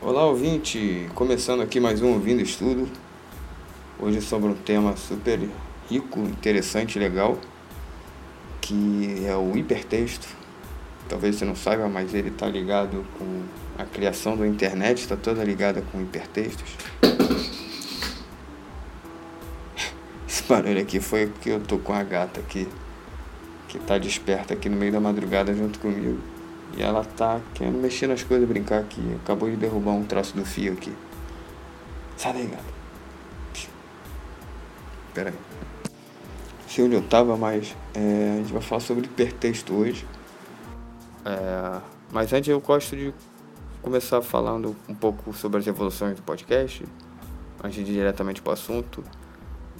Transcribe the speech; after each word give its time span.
Olá, 0.00 0.26
ouvinte! 0.26 1.08
Começando 1.14 1.60
aqui 1.60 1.80
mais 1.80 2.00
um 2.00 2.12
Ouvindo 2.12 2.40
Estudo. 2.40 2.88
Hoje 3.98 4.20
sobre 4.20 4.48
um 4.48 4.54
tema 4.54 4.96
super 4.96 5.40
rico, 5.90 6.20
interessante 6.20 6.98
legal, 6.98 7.36
que 8.60 9.26
é 9.26 9.34
o 9.34 9.56
hipertexto. 9.56 10.28
Talvez 11.08 11.36
você 11.36 11.44
não 11.44 11.56
saiba, 11.56 11.88
mas 11.88 12.14
ele 12.14 12.28
está 12.28 12.46
ligado 12.46 13.04
com 13.18 13.42
a 13.76 13.84
criação 13.84 14.36
da 14.36 14.46
internet, 14.46 14.98
está 14.98 15.16
toda 15.16 15.42
ligada 15.42 15.82
com 15.90 16.00
hipertextos. 16.00 16.76
Barulho 20.52 20.82
aqui 20.82 21.00
foi 21.00 21.26
porque 21.28 21.48
eu 21.48 21.60
tô 21.60 21.78
com 21.78 21.94
a 21.94 22.02
gata 22.02 22.38
aqui, 22.38 22.68
que 23.68 23.78
está 23.78 23.96
desperta 23.96 24.52
aqui 24.52 24.68
no 24.68 24.76
meio 24.76 24.92
da 24.92 25.00
madrugada 25.00 25.54
junto 25.54 25.78
comigo. 25.78 26.18
E 26.76 26.82
ela 26.82 27.02
tá 27.04 27.40
querendo 27.54 27.78
mexer 27.78 28.06
nas 28.06 28.22
coisas, 28.22 28.46
brincar 28.46 28.80
aqui. 28.80 29.00
Acabou 29.22 29.48
de 29.48 29.56
derrubar 29.56 29.92
um 29.92 30.04
troço 30.04 30.36
do 30.36 30.44
fio 30.44 30.74
aqui. 30.74 30.92
Sai 32.18 32.34
daí, 32.34 32.46
gata. 32.46 32.64
Pera 35.14 35.30
aí. 35.30 35.36
Sei 36.68 36.84
onde 36.84 36.96
eu 36.96 37.02
tava, 37.02 37.36
mas 37.36 37.74
é, 37.94 38.32
a 38.34 38.36
gente 38.38 38.52
vai 38.52 38.62
falar 38.62 38.80
sobre 38.80 39.06
hipertexto 39.06 39.74
hoje. 39.74 40.06
É, 41.24 41.80
mas 42.10 42.32
antes 42.32 42.48
eu 42.48 42.60
gosto 42.60 42.94
de 42.94 43.14
começar 43.80 44.20
falando 44.20 44.76
um 44.86 44.94
pouco 44.94 45.32
sobre 45.32 45.58
as 45.58 45.66
evoluções 45.66 46.16
do 46.16 46.22
podcast, 46.22 46.84
antes 47.62 47.84
de 47.84 47.90
ir 47.90 47.94
diretamente 47.94 48.42
para 48.42 48.50
o 48.50 48.52
assunto. 48.52 49.02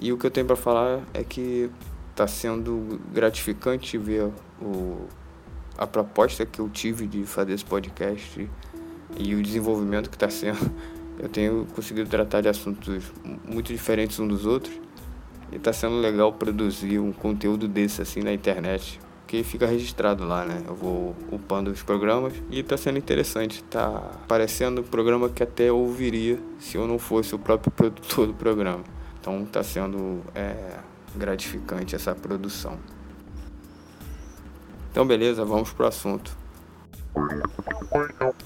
E 0.02 0.12
o 0.12 0.18
que 0.18 0.26
eu 0.26 0.32
tenho 0.32 0.44
para 0.44 0.56
falar 0.56 1.00
é 1.14 1.22
que 1.22 1.70
está 2.10 2.26
sendo 2.26 3.00
gratificante 3.12 3.96
ver 3.96 4.32
o, 4.60 5.06
a 5.78 5.86
proposta 5.86 6.44
que 6.44 6.58
eu 6.58 6.68
tive 6.68 7.06
de 7.06 7.22
fazer 7.22 7.52
esse 7.52 7.64
podcast 7.64 8.50
e 9.16 9.34
o 9.36 9.40
desenvolvimento 9.40 10.10
que 10.10 10.16
está 10.16 10.28
sendo. 10.28 10.58
Eu 11.20 11.28
tenho 11.28 11.66
conseguido 11.72 12.08
tratar 12.08 12.40
de 12.40 12.48
assuntos 12.48 13.12
muito 13.44 13.70
diferentes 13.72 14.18
uns 14.18 14.26
dos 14.26 14.46
outros 14.46 14.74
e 15.52 15.56
está 15.56 15.72
sendo 15.72 16.00
legal 16.00 16.32
produzir 16.32 16.98
um 16.98 17.12
conteúdo 17.12 17.68
desse 17.68 18.02
assim 18.02 18.22
na 18.22 18.32
internet, 18.32 18.98
que 19.26 19.44
fica 19.44 19.66
registrado 19.66 20.24
lá, 20.24 20.44
né? 20.44 20.64
Eu 20.66 20.74
vou 20.74 21.14
upando 21.30 21.70
os 21.70 21.82
programas 21.82 22.32
e 22.50 22.58
está 22.58 22.76
sendo 22.76 22.98
interessante. 22.98 23.62
Tá 23.64 24.18
parecendo 24.26 24.80
um 24.80 24.84
programa 24.84 25.28
que 25.28 25.42
até 25.44 25.70
ouviria 25.70 26.40
se 26.58 26.76
eu 26.76 26.88
não 26.88 26.98
fosse 26.98 27.34
o 27.34 27.38
próprio 27.38 27.70
produtor 27.70 28.26
do 28.26 28.34
programa. 28.34 28.82
Então 29.22 29.44
está 29.44 29.62
sendo 29.62 30.20
é, 30.34 30.78
gratificante 31.14 31.94
essa 31.94 32.12
produção. 32.12 32.76
Então 34.90 35.06
beleza, 35.06 35.44
vamos 35.44 35.72
pro 35.72 35.86
assunto. 35.86 36.36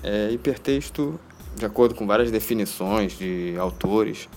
É, 0.02 0.30
hipertexto, 0.30 1.18
de 1.56 1.64
acordo 1.64 1.94
com 1.94 2.06
várias 2.06 2.30
definições 2.30 3.16
de 3.16 3.54
autores, 3.58 4.28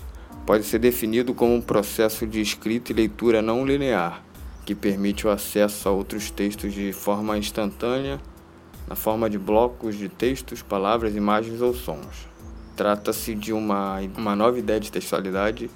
pode 0.46 0.64
ser 0.64 0.80
definido 0.80 1.34
como 1.34 1.54
um 1.54 1.62
processo 1.62 2.26
de 2.26 2.40
escrita 2.40 2.94
e 2.94 2.96
leitura 2.96 3.42
não 3.42 3.66
linear, 3.66 4.24
que 4.66 4.74
permite 4.74 5.28
o 5.28 5.30
acesso 5.30 5.90
a 5.90 5.92
outros 5.92 6.32
textos 6.32 6.74
de 6.74 6.94
forma 6.94 7.38
instantânea, 7.38 8.18
na 8.88 8.96
forma 8.96 9.30
de 9.30 9.38
blocos 9.38 9.98
de 9.98 10.08
textos, 10.08 10.62
palavras, 10.62 11.18
imagens 11.18 11.62
ou 11.62 11.74
sons. 11.74 12.30
Trata-se 12.78 13.36
de 13.36 13.52
uma, 13.52 14.00
uma 14.16 14.38
nova 14.38 14.58
ideia 14.58 14.80
de 14.80 14.90
textualidade, 14.90 15.70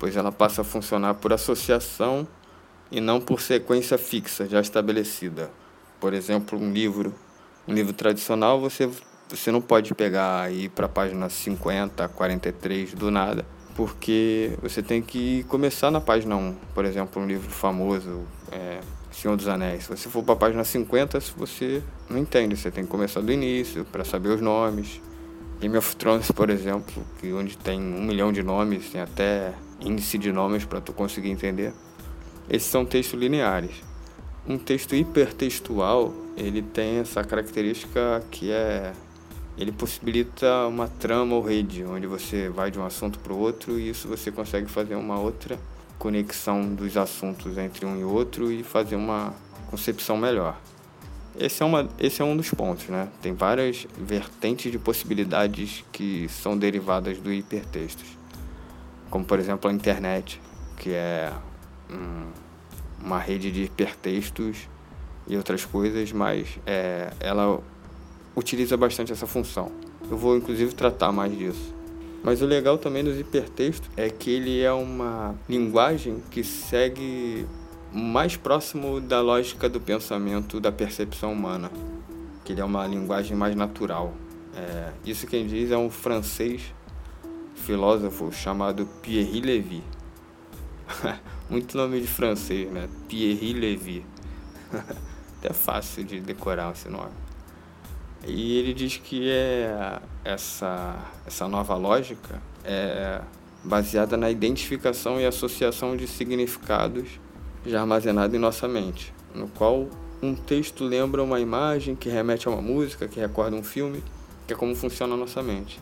pois 0.00 0.16
ela 0.16 0.32
passa 0.32 0.62
a 0.62 0.64
funcionar 0.64 1.14
por 1.14 1.32
associação 1.32 2.26
e 2.90 3.00
não 3.00 3.20
por 3.20 3.40
sequência 3.40 3.96
fixa 3.96 4.48
já 4.48 4.60
estabelecida. 4.60 5.48
Por 6.00 6.12
exemplo, 6.12 6.58
um 6.58 6.72
livro, 6.72 7.14
um 7.68 7.72
livro 7.72 7.92
tradicional, 7.92 8.58
você, 8.58 8.90
você 9.28 9.52
não 9.52 9.60
pode 9.60 9.94
pegar 9.94 10.50
e 10.50 10.64
ir 10.64 10.68
para 10.70 10.86
a 10.86 10.88
página 10.88 11.28
50, 11.28 12.08
43 12.08 12.94
do 12.94 13.12
nada 13.12 13.46
porque 13.80 14.52
você 14.60 14.82
tem 14.82 15.00
que 15.00 15.44
começar 15.44 15.90
na 15.90 16.02
página 16.02 16.36
1. 16.36 16.54
Por 16.74 16.84
exemplo, 16.84 17.22
um 17.22 17.26
livro 17.26 17.50
famoso, 17.50 18.24
é, 18.52 18.80
Senhor 19.10 19.36
dos 19.36 19.48
Anéis. 19.48 19.84
Se 19.84 19.88
você 19.88 20.08
for 20.08 20.22
para 20.22 20.34
a 20.34 20.36
página 20.36 20.64
50, 20.64 21.18
você 21.36 21.82
não 22.08 22.18
entende, 22.18 22.56
você 22.56 22.70
tem 22.70 22.84
que 22.84 22.90
começar 22.90 23.22
do 23.22 23.32
início 23.32 23.84
para 23.86 24.04
saber 24.04 24.30
os 24.30 24.40
nomes. 24.42 25.00
Game 25.60 25.76
of 25.78 25.96
Thrones, 25.96 26.30
por 26.30 26.50
exemplo, 26.50 27.02
que 27.18 27.32
onde 27.32 27.56
tem 27.56 27.80
um 27.80 28.02
milhão 28.02 28.32
de 28.32 28.42
nomes, 28.42 28.90
tem 28.90 29.00
até 29.00 29.54
índice 29.80 30.18
de 30.18 30.32
nomes 30.32 30.64
para 30.64 30.80
tu 30.80 30.92
conseguir 30.92 31.30
entender. 31.30 31.72
Esses 32.48 32.68
são 32.68 32.84
textos 32.84 33.18
lineares. 33.18 33.82
Um 34.46 34.58
texto 34.58 34.94
hipertextual, 34.94 36.12
ele 36.36 36.62
tem 36.62 36.98
essa 36.98 37.22
característica 37.22 38.22
que 38.30 38.50
é 38.50 38.92
ele 39.58 39.72
possibilita 39.72 40.66
uma 40.66 40.88
trama 40.88 41.34
ou 41.34 41.42
rede, 41.42 41.84
onde 41.84 42.06
você 42.06 42.48
vai 42.48 42.70
de 42.70 42.78
um 42.78 42.84
assunto 42.84 43.18
para 43.18 43.32
o 43.32 43.38
outro 43.38 43.78
e 43.78 43.90
isso 43.90 44.08
você 44.08 44.32
consegue 44.32 44.70
fazer 44.70 44.94
uma 44.94 45.18
outra 45.18 45.58
conexão 45.98 46.74
dos 46.74 46.96
assuntos 46.96 47.58
entre 47.58 47.84
um 47.84 47.98
e 48.00 48.02
outro 48.02 48.50
e 48.50 48.62
fazer 48.62 48.96
uma 48.96 49.34
concepção 49.68 50.16
melhor. 50.16 50.58
Esse 51.38 51.62
é, 51.62 51.66
uma, 51.66 51.88
esse 51.98 52.22
é 52.22 52.24
um 52.24 52.36
dos 52.36 52.50
pontos, 52.50 52.88
né? 52.88 53.08
Tem 53.20 53.34
várias 53.34 53.86
vertentes 53.96 54.72
de 54.72 54.78
possibilidades 54.78 55.84
que 55.92 56.26
são 56.28 56.56
derivadas 56.58 57.18
do 57.18 57.32
hipertextos. 57.32 58.19
Como, 59.10 59.24
por 59.24 59.38
exemplo, 59.38 59.68
a 59.68 59.74
internet, 59.74 60.40
que 60.76 60.90
é 60.90 61.32
um, 61.90 62.30
uma 63.04 63.18
rede 63.18 63.50
de 63.50 63.64
hipertextos 63.64 64.68
e 65.26 65.36
outras 65.36 65.64
coisas, 65.64 66.12
mas 66.12 66.58
é, 66.64 67.10
ela 67.20 67.60
utiliza 68.36 68.76
bastante 68.76 69.12
essa 69.12 69.26
função. 69.26 69.70
Eu 70.10 70.16
vou 70.16 70.36
inclusive 70.36 70.74
tratar 70.74 71.12
mais 71.12 71.36
disso. 71.36 71.74
Mas 72.22 72.42
o 72.42 72.46
legal 72.46 72.76
também 72.76 73.02
dos 73.02 73.18
hipertextos 73.18 73.88
é 73.96 74.10
que 74.10 74.30
ele 74.30 74.60
é 74.60 74.72
uma 74.72 75.34
linguagem 75.48 76.22
que 76.30 76.44
segue 76.44 77.46
mais 77.92 78.36
próximo 78.36 79.00
da 79.00 79.20
lógica 79.20 79.68
do 79.68 79.80
pensamento, 79.80 80.60
da 80.60 80.70
percepção 80.70 81.32
humana. 81.32 81.70
Que 82.44 82.52
ele 82.52 82.60
é 82.60 82.64
uma 82.64 82.86
linguagem 82.86 83.36
mais 83.36 83.56
natural. 83.56 84.12
É, 84.54 84.90
isso 85.04 85.26
quem 85.26 85.46
diz 85.46 85.70
é 85.70 85.78
um 85.78 85.88
francês 85.88 86.74
filósofo 87.60 88.32
chamado 88.32 88.86
Pierre 89.02 89.40
Lévy. 89.40 89.82
Muito 91.48 91.76
nome 91.76 92.00
de 92.00 92.06
francês, 92.06 92.70
né? 92.70 92.88
Pierre 93.08 93.52
Lévy. 93.52 94.04
Até 95.38 95.52
fácil 95.52 96.04
de 96.04 96.20
decorar 96.20 96.72
esse 96.72 96.88
nome. 96.88 97.12
E 98.26 98.58
ele 98.58 98.74
diz 98.74 98.98
que 98.98 99.30
é 99.30 100.00
essa, 100.24 100.96
essa 101.26 101.48
nova 101.48 101.74
lógica 101.74 102.40
é 102.64 103.22
baseada 103.64 104.16
na 104.16 104.30
identificação 104.30 105.20
e 105.20 105.26
associação 105.26 105.96
de 105.96 106.06
significados 106.06 107.20
já 107.64 107.80
armazenados 107.80 108.34
em 108.34 108.38
nossa 108.38 108.66
mente, 108.66 109.12
no 109.34 109.48
qual 109.48 109.86
um 110.22 110.34
texto 110.34 110.84
lembra 110.84 111.22
uma 111.22 111.40
imagem 111.40 111.94
que 111.94 112.08
remete 112.08 112.48
a 112.48 112.50
uma 112.50 112.62
música, 112.62 113.08
que 113.08 113.20
recorda 113.20 113.56
um 113.56 113.62
filme, 113.62 114.02
que 114.46 114.52
é 114.52 114.56
como 114.56 114.74
funciona 114.74 115.14
a 115.14 115.16
nossa 115.16 115.42
mente. 115.42 115.80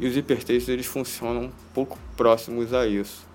E 0.00 0.06
os 0.06 0.16
hipertextos 0.16 0.68
eles 0.68 0.86
funcionam 0.86 1.44
um 1.44 1.52
pouco 1.74 1.98
próximos 2.16 2.72
a 2.72 2.86
isso. 2.86 3.26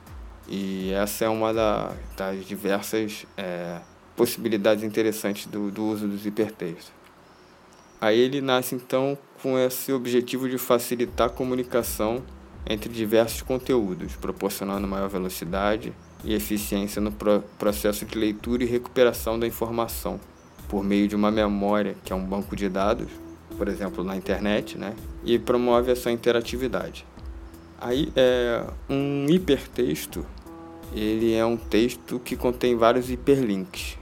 E 0.48 0.92
essa 0.92 1.26
é 1.26 1.30
uma 1.30 1.54
da, 1.54 1.94
das 2.16 2.46
diversas 2.46 3.26
é, 3.38 3.80
possibilidades 4.16 4.84
interessantes 4.84 5.46
do, 5.46 5.70
do 5.70 5.86
uso 5.86 6.08
dos 6.08 6.26
hipertextos. 6.26 6.92
Aí 8.00 8.20
ele 8.20 8.42
nasce 8.42 8.76
então 8.76 9.18
com 9.42 9.58
esse 9.58 9.92
objetivo 9.92 10.48
de 10.48 10.58
facilitar 10.58 11.28
a 11.28 11.30
comunicação 11.30 12.24
entre 12.70 12.90
diversos 12.90 13.42
conteúdos, 13.42 14.16
proporcionando 14.16 14.88
maior 14.88 15.10
velocidade 15.10 15.94
e 16.24 16.34
eficiência 16.34 17.02
no 17.02 17.12
processo 17.58 18.06
de 18.06 18.18
leitura 18.18 18.64
e 18.64 18.68
recuperação 18.68 19.40
da 19.40 19.48
informação 19.48 20.20
por 20.68 20.84
meio 20.84 21.08
de 21.08 21.16
uma 21.16 21.32
memória, 21.32 21.96
que 22.04 22.12
é 22.12 22.16
um 22.16 22.26
banco 22.26 22.56
de 22.56 22.68
dados, 22.68 23.08
por 23.58 23.68
exemplo, 23.68 24.04
na 24.04 24.16
internet, 24.16 24.78
né? 24.78 24.96
E 25.24 25.38
promove 25.40 25.92
essa 25.92 26.12
interatividade. 26.12 27.06
Aí 27.80 28.12
é 28.16 28.64
um 28.90 29.26
hipertexto, 29.30 30.26
ele 30.94 31.34
é 31.34 31.46
um 31.46 31.58
texto 31.58 32.20
que 32.20 32.36
contém 32.36 32.76
vários 32.76 33.10
hiperlinks. 33.10 33.98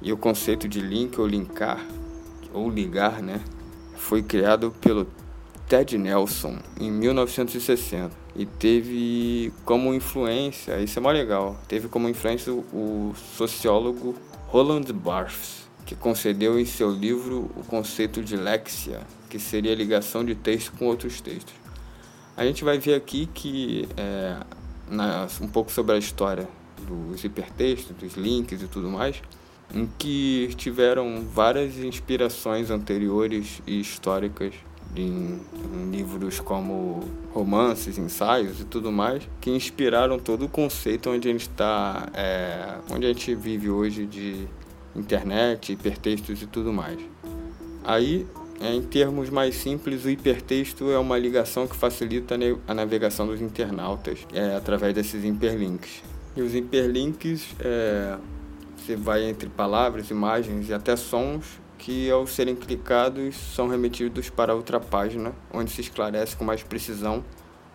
E 0.00 0.12
o 0.12 0.16
conceito 0.16 0.68
de 0.68 0.80
link 0.80 1.20
ou 1.20 1.26
linkar 1.26 1.84
ou 2.52 2.70
ligar, 2.70 3.22
né, 3.22 3.40
foi 3.96 4.22
criado 4.22 4.72
pelo 4.80 5.06
Ted 5.68 5.98
Nelson 5.98 6.58
em 6.80 6.90
1960 6.90 8.10
e 8.34 8.46
teve 8.46 9.52
como 9.64 9.92
influência, 9.92 10.80
isso 10.80 10.98
é 10.98 11.02
mais 11.02 11.16
legal, 11.16 11.58
teve 11.68 11.88
como 11.88 12.08
influência 12.08 12.52
o 12.52 13.12
sociólogo 13.36 14.14
Roland 14.46 14.84
Barthes, 14.92 15.67
que 15.88 15.96
concedeu 15.96 16.60
em 16.60 16.66
seu 16.66 16.90
livro 16.90 17.50
o 17.56 17.64
conceito 17.64 18.22
de 18.22 18.36
lexia, 18.36 19.00
que 19.30 19.38
seria 19.38 19.74
ligação 19.74 20.22
de 20.22 20.34
texto 20.34 20.70
com 20.72 20.84
outros 20.84 21.18
textos. 21.22 21.54
A 22.36 22.44
gente 22.44 22.62
vai 22.62 22.78
ver 22.78 22.94
aqui 22.94 23.26
que 23.32 23.88
é, 23.96 24.36
na, 24.86 25.26
um 25.40 25.48
pouco 25.48 25.72
sobre 25.72 25.94
a 25.94 25.98
história 25.98 26.46
dos 26.86 27.24
hipertextos, 27.24 27.96
dos 27.96 28.18
links 28.18 28.60
e 28.60 28.68
tudo 28.68 28.90
mais, 28.90 29.22
em 29.74 29.88
que 29.98 30.50
tiveram 30.56 31.26
várias 31.26 31.78
inspirações 31.78 32.70
anteriores 32.70 33.62
e 33.66 33.80
históricas 33.80 34.52
em, 34.94 35.40
em, 35.74 35.90
livros 35.90 36.38
como 36.38 37.00
romances, 37.32 37.96
ensaios 37.96 38.60
e 38.60 38.64
tudo 38.64 38.92
mais, 38.92 39.26
que 39.40 39.50
inspiraram 39.50 40.18
todo 40.18 40.44
o 40.44 40.48
conceito 40.50 41.08
onde 41.08 41.30
a 41.30 41.32
gente 41.32 41.48
está, 41.48 42.10
é, 42.12 42.76
onde 42.90 43.06
a 43.06 43.08
gente 43.08 43.34
vive 43.34 43.70
hoje 43.70 44.04
de 44.04 44.46
internet, 44.94 45.72
hipertextos 45.72 46.42
e 46.42 46.46
tudo 46.46 46.72
mais. 46.72 46.98
Aí, 47.84 48.26
é, 48.60 48.74
em 48.74 48.82
termos 48.82 49.30
mais 49.30 49.54
simples, 49.54 50.04
o 50.04 50.10
hipertexto 50.10 50.90
é 50.90 50.98
uma 50.98 51.16
ligação 51.16 51.66
que 51.66 51.76
facilita 51.76 52.36
a 52.66 52.74
navegação 52.74 53.26
dos 53.26 53.40
internautas 53.40 54.26
é, 54.32 54.56
através 54.56 54.94
desses 54.94 55.24
hiperlinks. 55.24 56.02
E 56.36 56.42
os 56.42 56.54
hiperlinks, 56.54 57.54
é, 57.60 58.18
você 58.76 58.96
vai 58.96 59.24
entre 59.24 59.48
palavras, 59.48 60.10
imagens 60.10 60.68
e 60.68 60.74
até 60.74 60.96
sons 60.96 61.60
que, 61.78 62.10
ao 62.10 62.26
serem 62.26 62.56
clicados, 62.56 63.36
são 63.36 63.68
remetidos 63.68 64.28
para 64.28 64.54
outra 64.54 64.80
página, 64.80 65.32
onde 65.52 65.70
se 65.70 65.80
esclarece 65.80 66.36
com 66.36 66.44
mais 66.44 66.62
precisão 66.62 67.24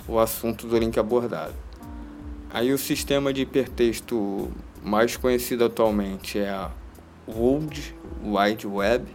o 0.07 0.19
assunto 0.19 0.67
do 0.67 0.77
link 0.77 0.99
abordado. 0.99 1.53
Aí 2.49 2.71
o 2.71 2.77
sistema 2.77 3.33
de 3.33 3.41
hipertexto 3.41 4.51
mais 4.83 5.15
conhecido 5.15 5.63
atualmente 5.63 6.37
é 6.37 6.49
a 6.49 6.69
World 7.27 7.95
Wide 8.23 8.67
Web, 8.67 9.05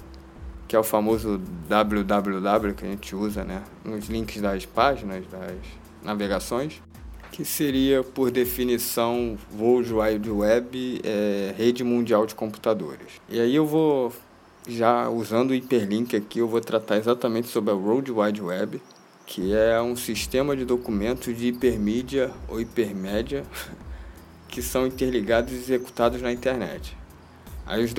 que 0.67 0.77
é 0.77 0.79
o 0.79 0.85
famoso 0.85 1.41
www 1.69 2.75
que 2.75 2.85
a 2.85 2.89
gente 2.89 3.17
usa 3.17 3.45
né, 3.45 3.63
nos 3.85 4.07
links 4.09 4.41
das 4.41 4.67
páginas, 4.67 5.27
das 5.27 5.57
navegações, 6.03 6.81
que 7.31 7.45
seria, 7.45 8.03
por 8.03 8.31
definição, 8.31 9.39
World 9.59 9.93
Wide 9.93 10.31
Web, 10.31 11.01
é, 11.05 11.55
rede 11.57 11.85
mundial 11.85 12.27
de 12.27 12.35
computadores. 12.35 13.21
E 13.29 13.39
aí 13.41 13.55
eu 13.55 13.67
vou, 13.67 14.13
já 14.67 15.09
usando 15.09 15.51
o 15.51 15.55
hiperlink 15.55 16.17
aqui, 16.17 16.41
eu 16.41 16.49
vou 16.49 16.61
tratar 16.61 16.97
exatamente 16.97 17.49
sobre 17.49 17.71
a 17.71 17.75
World 17.75 18.11
Wide 18.11 18.43
Web, 18.43 18.83
que 19.27 19.55
é 19.55 19.81
um 19.81 19.95
sistema 19.95 20.57
de 20.57 20.65
documentos 20.65 21.37
de 21.37 21.49
hipermídia 21.49 22.31
ou 22.49 22.61
hipermédia 22.61 23.45
que 24.49 24.63
são 24.63 24.87
interligados 24.87 25.53
e 25.53 25.57
executados 25.57 26.23
na 26.23 26.33
internet. 26.33 26.97
Aí 27.69 27.85
os. 27.85 27.93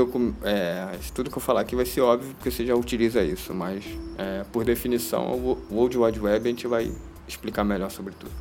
É, 0.43 0.97
tudo 1.13 1.29
que 1.29 1.37
eu 1.37 1.41
falar 1.41 1.61
aqui 1.61 1.75
vai 1.75 1.85
ser 1.85 2.01
óbvio 2.01 2.33
porque 2.33 2.49
você 2.49 2.65
já 2.65 2.75
utiliza 2.75 3.23
isso, 3.23 3.53
mas 3.53 3.85
é, 4.17 4.43
por 4.51 4.65
definição, 4.65 5.31
o 5.31 5.57
World 5.71 5.95
Wide 5.95 6.19
Web 6.19 6.47
a 6.47 6.51
gente 6.51 6.67
vai 6.67 6.91
explicar 7.27 7.63
melhor 7.63 7.91
sobre 7.91 8.15
tudo. 8.15 8.31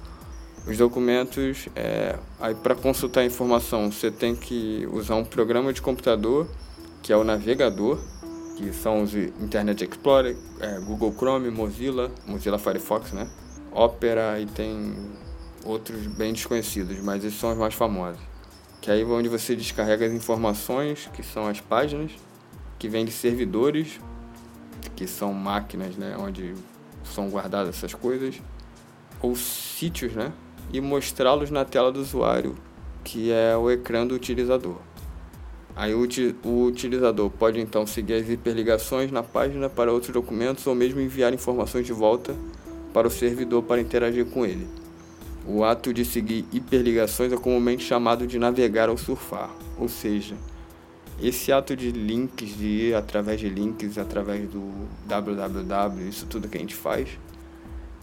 Os 0.67 0.79
documentos, 0.79 1.69
é, 1.77 2.19
aí 2.41 2.55
para 2.55 2.75
consultar 2.75 3.21
a 3.21 3.25
informação, 3.27 3.93
você 3.93 4.11
tem 4.11 4.35
que 4.35 4.89
usar 4.91 5.17
um 5.17 5.25
programa 5.25 5.71
de 5.71 5.83
computador, 5.83 6.49
que 7.03 7.13
é 7.13 7.17
o 7.17 7.23
navegador, 7.25 7.99
que 8.57 8.73
são 8.73 9.03
os 9.03 9.15
Internet 9.15 9.85
Explorer, 9.85 10.35
é, 10.61 10.81
Google 10.81 11.13
Chrome, 11.13 11.51
Mozilla, 11.51 12.11
Mozilla 12.27 12.59
Firefox, 12.59 13.13
né? 13.13 13.29
Opera 13.71 14.41
e 14.41 14.47
tem 14.47 14.97
outros 15.63 16.07
bem 16.07 16.33
desconhecidos, 16.33 16.99
mas 17.01 17.23
esses 17.23 17.39
são 17.39 17.53
os 17.53 17.59
mais 17.59 17.75
famosos 17.75 18.38
que 18.81 18.91
é 18.91 18.95
aí 18.95 19.05
onde 19.05 19.29
você 19.29 19.57
descarrega 19.57 20.07
as 20.07 20.13
informações, 20.13 21.09
que 21.13 21.23
são 21.23 21.47
as 21.47 21.61
páginas, 21.61 22.13
que 22.79 22.89
vêm 22.89 23.05
de 23.05 23.11
servidores, 23.11 24.01
que 24.95 25.07
são 25.07 25.33
máquinas, 25.33 25.97
né, 25.97 26.17
onde 26.19 26.55
são 27.05 27.29
guardadas 27.29 27.77
essas 27.77 27.95
coisas, 27.95 28.41
ou 29.21 29.35
sítios, 29.35 30.13
né, 30.13 30.33
e 30.73 30.81
mostrá-los 30.81 31.51
na 31.51 31.65
tela 31.65 31.91
do 31.91 32.01
usuário, 32.01 32.55
que 33.03 33.33
é 33.33 33.57
o 33.57 33.71
ecrã 33.71 34.07
do 34.07 34.15
utilizador. 34.15 34.77
Aí 35.75 35.95
o, 35.95 36.09
o 36.45 36.65
utilizador 36.65 37.31
pode 37.31 37.61
então 37.61 37.87
seguir 37.87 38.15
as 38.15 38.29
hiperligações 38.29 39.13
na 39.13 39.23
página 39.23 39.69
para 39.69 39.93
outros 39.93 40.13
documentos 40.13 40.67
ou 40.67 40.75
mesmo 40.75 41.01
enviar 41.01 41.33
informações 41.33 41.87
de 41.87 41.93
volta 41.93 42.35
para 42.93 43.07
o 43.07 43.11
servidor 43.11 43.63
para 43.63 43.81
interagir 43.81 44.27
com 44.27 44.45
ele. 44.45 44.67
O 45.51 45.65
ato 45.65 45.95
de 45.95 46.05
seguir 46.05 46.45
hiperligações 46.53 47.33
é 47.33 47.37
comumente 47.39 47.83
chamado 47.83 48.27
de 48.27 48.39
navegar 48.39 48.91
ou 48.91 48.99
surfar, 48.99 49.49
ou 49.79 49.89
seja, 49.89 50.37
esse 51.23 51.51
ato 51.51 51.75
de 51.75 51.91
links, 51.91 52.55
de 52.55 52.67
ir 52.67 52.95
através 52.95 53.41
de 53.41 53.49
links, 53.49 53.97
através 53.97 54.47
do 54.47 54.71
www, 55.07 56.07
isso 56.07 56.27
tudo 56.27 56.49
que 56.49 56.59
a 56.59 56.61
gente 56.61 56.75
faz, 56.75 57.09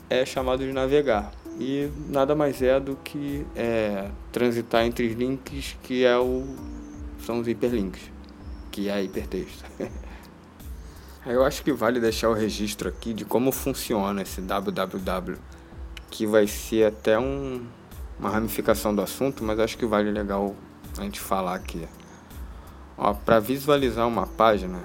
é 0.09 0.25
chamado 0.25 0.65
de 0.65 0.73
navegar. 0.73 1.31
E 1.59 1.87
nada 2.09 2.33
mais 2.33 2.63
é 2.63 2.79
do 2.79 2.95
que 2.95 3.45
é, 3.55 4.09
transitar 4.31 4.83
entre 4.83 5.07
links, 5.09 5.77
que 5.83 6.03
é 6.03 6.17
o, 6.17 6.47
são 7.23 7.41
os 7.41 7.47
hiperlinks, 7.47 8.01
que 8.71 8.89
é 8.89 9.03
hipertexto. 9.03 9.63
Eu 11.27 11.43
acho 11.43 11.63
que 11.63 11.71
vale 11.71 11.99
deixar 11.99 12.29
o 12.29 12.33
registro 12.33 12.89
aqui 12.89 13.13
de 13.13 13.23
como 13.23 13.51
funciona 13.51 14.23
esse 14.23 14.41
www 14.41 15.37
que 16.09 16.25
vai 16.25 16.47
ser 16.47 16.85
até 16.85 17.17
um, 17.19 17.65
uma 18.19 18.29
ramificação 18.29 18.95
do 18.95 19.01
assunto, 19.01 19.43
mas 19.43 19.59
acho 19.59 19.77
que 19.77 19.85
vale 19.85 20.11
legal 20.11 20.55
a 20.97 21.03
gente 21.03 21.19
falar 21.19 21.55
aqui. 21.55 21.87
Para 23.25 23.39
visualizar 23.39 24.07
uma 24.07 24.25
página, 24.25 24.79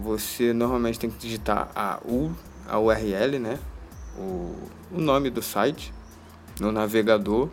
você 0.00 0.52
normalmente 0.52 0.98
tem 0.98 1.10
que 1.10 1.18
digitar 1.18 1.70
a, 1.74 2.00
U, 2.04 2.32
a 2.66 2.78
URL, 2.78 3.38
né? 3.38 3.58
O, 4.16 4.54
o 4.92 5.00
nome 5.00 5.28
do 5.30 5.42
site 5.42 5.92
no 6.60 6.72
navegador, 6.72 7.48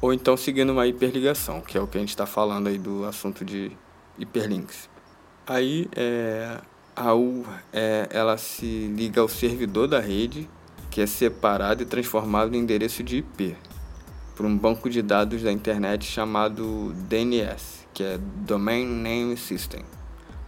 ou 0.00 0.12
então 0.12 0.36
seguindo 0.36 0.72
uma 0.72 0.86
hiperligação, 0.86 1.60
que 1.60 1.78
é 1.78 1.80
o 1.80 1.86
que 1.86 1.96
a 1.96 2.00
gente 2.00 2.10
está 2.10 2.26
falando 2.26 2.66
aí 2.66 2.78
do 2.78 3.04
assunto 3.04 3.44
de 3.44 3.70
hiperlinks. 4.18 4.90
Aí 5.46 5.88
é, 5.94 6.60
a 6.94 7.14
U 7.14 7.44
é, 7.72 8.08
ela 8.10 8.36
se 8.36 8.66
liga 8.96 9.20
ao 9.20 9.28
servidor 9.28 9.88
da 9.88 10.00
rede 10.00 10.48
que 10.92 11.00
é 11.00 11.06
separado 11.06 11.82
e 11.82 11.86
transformado 11.86 12.54
em 12.54 12.58
endereço 12.58 13.02
de 13.02 13.16
IP 13.16 13.56
por 14.36 14.44
um 14.44 14.56
banco 14.56 14.90
de 14.90 15.00
dados 15.00 15.42
da 15.42 15.50
internet 15.50 16.04
chamado 16.04 16.92
DNS, 17.08 17.86
que 17.94 18.04
é 18.04 18.18
Domain 18.18 18.84
Name 18.84 19.36
System. 19.38 19.82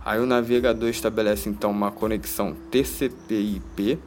Aí 0.04 0.20
o 0.20 0.26
navegador 0.26 0.90
estabelece 0.90 1.48
então 1.48 1.70
uma 1.70 1.90
conexão 1.90 2.54
TCP/IP 2.70 3.98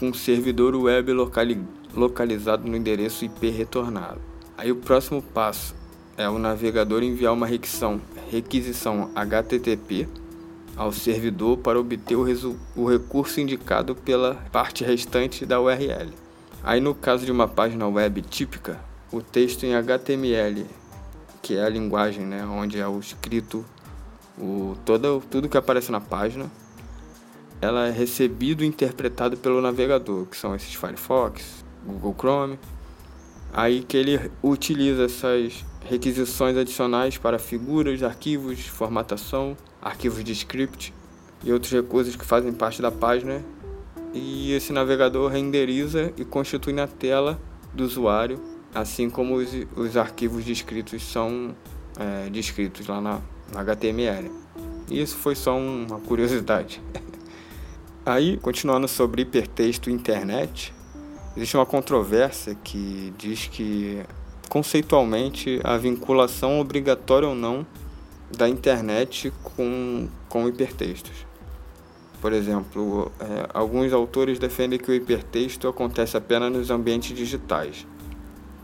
com 0.00 0.08
um 0.08 0.14
servidor 0.14 0.74
web 0.74 1.12
locali 1.12 1.64
localizado 1.94 2.68
no 2.68 2.76
endereço 2.76 3.24
IP 3.24 3.48
retornado. 3.50 4.20
Aí 4.58 4.72
o 4.72 4.76
próximo 4.76 5.22
passo 5.22 5.76
é 6.16 6.28
o 6.28 6.40
navegador 6.40 7.04
enviar 7.04 7.32
uma 7.32 7.46
requisição, 7.46 8.00
requisição 8.32 9.12
HTTP 9.14 10.08
ao 10.76 10.92
servidor 10.92 11.58
para 11.58 11.78
obter 11.78 12.16
o, 12.16 12.24
o 12.76 12.88
recurso 12.88 13.40
indicado 13.40 13.94
pela 13.94 14.34
parte 14.50 14.84
restante 14.84 15.46
da 15.46 15.60
URL. 15.60 16.12
Aí, 16.62 16.80
no 16.80 16.94
caso 16.94 17.24
de 17.24 17.32
uma 17.32 17.46
página 17.46 17.86
web 17.86 18.22
típica, 18.22 18.80
o 19.12 19.20
texto 19.20 19.64
em 19.64 19.74
HTML, 19.74 20.66
que 21.42 21.56
é 21.56 21.62
a 21.62 21.68
linguagem 21.68 22.24
né, 22.24 22.44
onde 22.44 22.80
é 22.80 22.88
o 22.88 22.98
escrito, 22.98 23.64
o, 24.38 24.76
todo, 24.84 25.22
tudo 25.30 25.48
que 25.48 25.56
aparece 25.56 25.92
na 25.92 26.00
página, 26.00 26.50
ela 27.60 27.86
é 27.86 27.90
recebido 27.90 28.64
e 28.64 28.66
interpretado 28.66 29.36
pelo 29.36 29.60
navegador, 29.60 30.26
que 30.26 30.36
são 30.36 30.54
esses 30.54 30.74
Firefox, 30.74 31.64
Google 31.84 32.14
Chrome. 32.18 32.58
Aí 33.52 33.82
que 33.82 33.96
ele 33.96 34.30
utiliza 34.42 35.04
essas 35.04 35.64
requisições 35.84 36.56
adicionais 36.56 37.16
para 37.16 37.38
figuras, 37.38 38.02
arquivos, 38.02 38.66
formatação, 38.66 39.56
arquivos 39.84 40.24
de 40.24 40.32
script 40.32 40.94
e 41.44 41.52
outros 41.52 41.70
recursos 41.70 42.16
que 42.16 42.24
fazem 42.24 42.52
parte 42.52 42.80
da 42.80 42.90
página. 42.90 43.44
E 44.14 44.52
esse 44.52 44.72
navegador 44.72 45.30
renderiza 45.30 46.12
e 46.16 46.24
constitui 46.24 46.72
na 46.72 46.86
tela 46.86 47.38
do 47.72 47.84
usuário, 47.84 48.40
assim 48.74 49.10
como 49.10 49.34
os, 49.34 49.50
os 49.76 49.96
arquivos 49.96 50.44
descritos 50.44 51.02
são 51.02 51.54
é, 51.98 52.30
descritos 52.30 52.86
lá 52.86 53.00
na, 53.00 53.20
na 53.52 53.60
HTML. 53.60 54.30
E 54.88 55.00
isso 55.00 55.16
foi 55.16 55.34
só 55.34 55.56
uma 55.58 55.98
curiosidade. 56.00 56.80
Aí, 58.06 58.36
continuando 58.36 58.86
sobre 58.86 59.22
hipertexto 59.22 59.90
e 59.90 59.92
internet, 59.92 60.72
existe 61.36 61.56
uma 61.56 61.66
controvérsia 61.66 62.54
que 62.62 63.12
diz 63.18 63.48
que 63.48 64.00
conceitualmente 64.48 65.58
a 65.64 65.76
vinculação 65.76 66.60
obrigatória 66.60 67.26
ou 67.26 67.34
não 67.34 67.66
da 68.36 68.48
internet 68.48 69.32
com, 69.42 70.08
com 70.28 70.48
hipertextos. 70.48 71.26
Por 72.20 72.32
exemplo, 72.32 73.12
é, 73.20 73.48
alguns 73.52 73.92
autores 73.92 74.38
defendem 74.38 74.78
que 74.78 74.90
o 74.90 74.94
hipertexto 74.94 75.68
acontece 75.68 76.16
apenas 76.16 76.50
nos 76.50 76.70
ambientes 76.70 77.14
digitais, 77.14 77.86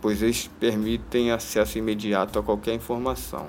pois 0.01 0.23
eles 0.23 0.49
permitem 0.59 1.31
acesso 1.31 1.77
imediato 1.77 2.39
a 2.39 2.43
qualquer 2.43 2.75
informação. 2.75 3.49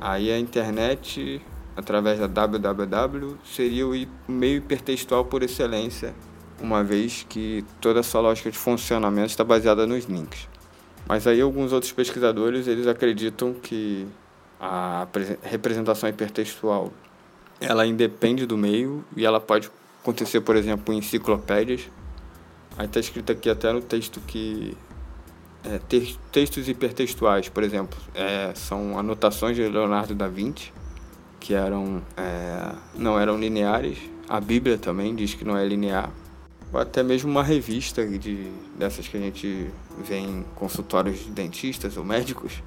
Aí 0.00 0.32
a 0.32 0.38
internet, 0.38 1.42
através 1.76 2.18
da 2.18 2.26
www, 2.26 3.36
seria 3.44 3.86
o 3.86 3.92
meio 4.26 4.56
hipertextual 4.56 5.26
por 5.26 5.42
excelência, 5.42 6.14
uma 6.60 6.82
vez 6.82 7.26
que 7.28 7.64
toda 7.80 8.00
essa 8.00 8.18
lógica 8.18 8.50
de 8.50 8.56
funcionamento 8.56 9.28
está 9.28 9.44
baseada 9.44 9.86
nos 9.86 10.06
links. 10.06 10.48
Mas 11.06 11.26
aí 11.26 11.40
alguns 11.40 11.72
outros 11.72 11.92
pesquisadores 11.92 12.66
eles 12.66 12.86
acreditam 12.86 13.52
que 13.52 14.06
a 14.62 15.08
representação 15.42 16.08
hipertextual 16.08 16.92
ela 17.60 17.84
independe 17.84 18.46
do 18.46 18.56
meio 18.56 19.04
e 19.16 19.26
ela 19.26 19.40
pode 19.40 19.68
acontecer, 20.00 20.40
por 20.40 20.54
exemplo, 20.54 20.94
em 20.94 20.98
enciclopédias. 20.98 21.90
Aí 22.78 22.86
está 22.86 23.00
escrito 23.00 23.32
aqui 23.32 23.50
até 23.50 23.72
no 23.72 23.82
texto 23.82 24.20
que 24.20 24.76
é, 25.64 25.80
textos 26.30 26.68
hipertextuais, 26.68 27.48
por 27.48 27.64
exemplo, 27.64 27.98
é, 28.14 28.52
são 28.54 28.96
anotações 28.96 29.56
de 29.56 29.68
Leonardo 29.68 30.14
da 30.14 30.28
Vinci 30.28 30.72
que 31.42 31.54
eram 31.54 32.00
é, 32.16 32.72
não 32.94 33.18
eram 33.18 33.38
lineares. 33.38 33.98
A 34.28 34.40
Bíblia 34.40 34.78
também 34.78 35.14
diz 35.14 35.34
que 35.34 35.44
não 35.44 35.56
é 35.56 35.66
linear. 35.66 36.08
Ou 36.72 36.80
até 36.80 37.02
mesmo 37.02 37.30
uma 37.30 37.42
revista 37.42 38.06
de 38.06 38.50
dessas 38.78 39.08
que 39.08 39.16
a 39.16 39.20
gente 39.20 39.68
vê 39.98 40.18
em 40.18 40.44
consultórios 40.54 41.18
de 41.18 41.30
dentistas 41.32 41.96
ou 41.96 42.04
médicos, 42.04 42.62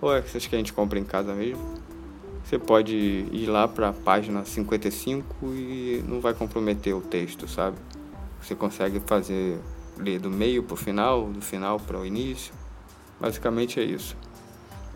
ou 0.00 0.14
essas 0.14 0.46
que 0.46 0.54
a 0.54 0.58
gente 0.58 0.72
compra 0.72 0.98
em 0.98 1.04
casa 1.04 1.34
mesmo. 1.34 1.80
Você 2.44 2.58
pode 2.58 2.96
ir 2.96 3.46
lá 3.46 3.68
para 3.68 3.90
a 3.90 3.92
página 3.92 4.44
55 4.44 5.46
e 5.46 6.04
não 6.08 6.20
vai 6.20 6.34
comprometer 6.34 6.94
o 6.94 7.00
texto, 7.00 7.46
sabe? 7.46 7.76
Você 8.42 8.54
consegue 8.54 9.00
fazer 9.00 9.58
ler 9.96 10.18
do 10.18 10.30
meio 10.30 10.62
para 10.62 10.74
o 10.74 10.76
final, 10.76 11.26
do 11.26 11.40
final 11.40 11.78
para 11.78 11.98
o 11.98 12.06
início. 12.06 12.52
Basicamente 13.20 13.78
é 13.78 13.84
isso. 13.84 14.16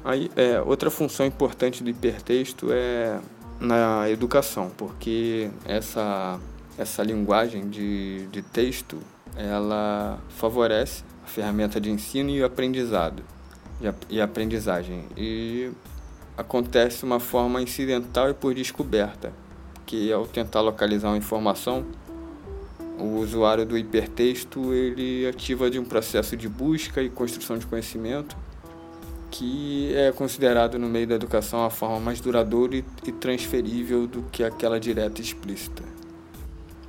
Aí, 0.05 0.31
é, 0.35 0.61
outra 0.61 0.91
função 0.91 1.25
importante 1.25 1.83
do 1.83 1.91
hipertexto 1.91 2.69
é 2.73 3.21
na 3.61 4.11
educação, 4.11 4.71
porque 4.77 5.51
essa, 5.65 6.41
essa 6.77 7.03
linguagem 7.03 7.69
de, 7.69 8.27
de 8.27 8.43
texto 8.43 8.99
ela 9.37 10.19
favorece 10.29 11.05
a 11.25 11.27
ferramenta 11.27 11.81
de 11.81 11.91
ensino 11.91 12.31
e 12.31 12.43
aprendizado 12.43 13.23
e 14.09 14.21
aprendizagem 14.21 15.05
e 15.17 15.71
acontece 16.37 17.05
uma 17.05 17.21
forma 17.21 17.61
incidental 17.63 18.31
e 18.31 18.35
por 18.35 18.55
descoberta, 18.55 19.33
que 19.87 20.13
ao 20.13 20.27
tentar 20.27 20.61
localizar 20.61 21.09
uma 21.09 21.17
informação 21.17 21.85
o 22.99 23.19
usuário 23.19 23.67
do 23.67 23.77
hipertexto 23.77 24.73
ele 24.73 25.27
ativa 25.27 25.69
de 25.69 25.79
um 25.79 25.85
processo 25.85 26.37
de 26.37 26.49
busca 26.49 27.03
e 27.03 27.11
construção 27.11 27.59
de 27.59 27.67
conhecimento 27.67 28.37
que 29.31 29.93
é 29.97 30.13
considerado 30.13 30.79
no 30.79 30.89
meio 30.89 31.09
da 31.09 31.17
educação 31.17 31.65
a 31.65 31.71
forma 31.71 31.99
mais 31.99 32.21
duradoura 32.21 32.77
e 32.77 33.11
transferível 33.11 34.07
do 34.07 34.23
que 34.31 34.45
aquela 34.45 34.79
direta 34.79 35.21
e 35.21 35.25
explícita. 35.25 35.83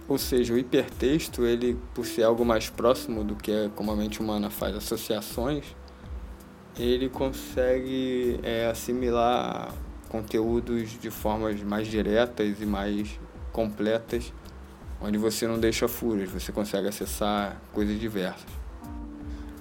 Ou 0.08 0.20
seja, 0.20 0.54
o 0.54 0.58
hipertexto, 0.58 1.44
ele 1.44 1.76
por 1.96 2.06
ser 2.06 2.22
algo 2.22 2.46
mais 2.46 2.70
próximo 2.70 3.24
do 3.24 3.36
que 3.36 3.72
como 3.76 3.92
a 3.92 3.96
mente 3.96 4.22
humana 4.22 4.52
faz 4.52 4.76
associações, 4.76 5.66
ele 6.78 7.10
consegue 7.10 8.40
é, 8.44 8.68
assimilar 8.68 9.74
conteúdos 10.10 11.00
de 11.00 11.10
formas 11.10 11.62
mais 11.62 11.88
diretas 11.88 12.62
e 12.62 12.66
mais 12.66 13.20
completas 13.52 14.32
onde 15.02 15.18
você 15.18 15.48
não 15.48 15.60
deixa 15.60 15.88
furos, 15.88 16.30
você 16.30 16.52
consegue 16.52 16.88
acessar 16.88 17.62
coisas 17.74 18.00
diversas. 18.00 18.46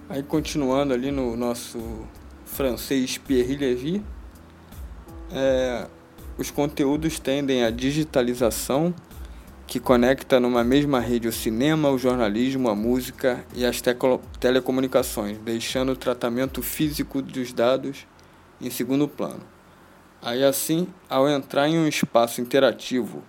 Aí 0.09 0.23
continuando 0.23 0.95
ali 0.95 1.11
no 1.11 1.37
nosso 1.37 1.79
francês 2.45 3.19
Pierre 3.19 3.57
Levy, 3.57 4.03
é, 5.31 5.87
os 6.39 6.51
conteúdos 6.51 7.19
tendem 7.19 7.65
à 7.65 7.71
digitalização 7.71 8.95
que 9.67 9.81
conecta 9.81 10.39
numa 10.39 10.63
mesma 10.63 11.01
rede 11.01 11.27
o 11.27 11.33
cinema, 11.33 11.91
o 11.91 11.99
jornalismo, 11.99 12.69
a 12.69 12.75
música 12.75 13.45
e 13.55 13.65
as 13.65 13.83
telecomunicações, 14.39 15.39
deixando 15.39 15.93
o 15.93 15.97
tratamento 15.97 16.63
físico 16.63 17.23
dos 17.23 17.53
dados 17.53 18.07
em 18.61 18.71
segundo 18.71 19.09
plano. 19.09 19.43
Aí 20.23 20.45
assim, 20.45 20.87
ao 21.09 21.29
entrar 21.29 21.69
em 21.69 21.79
um 21.79 21.89
espaço 21.89 22.41
interativo 22.41 23.23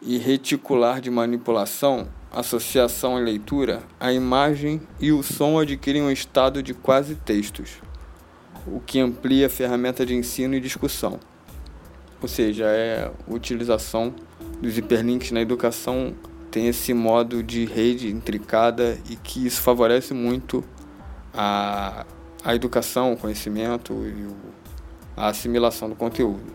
e 0.00 0.18
reticular 0.18 1.00
de 1.00 1.10
manipulação, 1.10 2.08
associação 2.30 3.18
e 3.18 3.22
leitura, 3.22 3.82
a 3.98 4.12
imagem 4.12 4.80
e 5.00 5.12
o 5.12 5.22
som 5.22 5.58
adquirem 5.58 6.02
um 6.02 6.10
estado 6.10 6.62
de 6.62 6.74
quase 6.74 7.14
textos, 7.14 7.82
o 8.66 8.80
que 8.80 9.00
amplia 9.00 9.46
a 9.46 9.50
ferramenta 9.50 10.04
de 10.04 10.14
ensino 10.14 10.54
e 10.54 10.60
discussão. 10.60 11.18
Ou 12.20 12.28
seja, 12.28 12.64
é 12.66 13.10
utilização 13.28 14.14
dos 14.60 14.76
hiperlinks 14.78 15.30
na 15.30 15.40
educação 15.40 16.14
tem 16.50 16.68
esse 16.68 16.94
modo 16.94 17.42
de 17.42 17.64
rede 17.64 18.08
intricada 18.08 18.98
e 19.10 19.16
que 19.16 19.46
isso 19.46 19.60
favorece 19.60 20.14
muito 20.14 20.64
a, 21.32 22.06
a 22.44 22.54
educação, 22.54 23.12
o 23.12 23.16
conhecimento 23.16 23.92
e 23.92 24.24
o, 24.24 24.36
a 25.16 25.28
assimilação 25.28 25.88
do 25.88 25.96
conteúdo. 25.96 26.52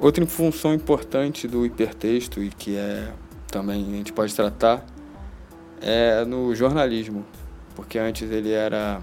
Outra 0.00 0.24
função 0.26 0.74
importante 0.74 1.46
do 1.46 1.64
hipertexto 1.64 2.42
e 2.42 2.50
que 2.50 2.76
é 2.76 3.12
também 3.50 3.84
a 3.84 3.96
gente 3.96 4.12
pode 4.12 4.34
tratar 4.34 4.84
é 5.80 6.24
no 6.24 6.54
jornalismo, 6.54 7.24
porque 7.74 7.98
antes 7.98 8.30
ele 8.30 8.52
era 8.52 9.00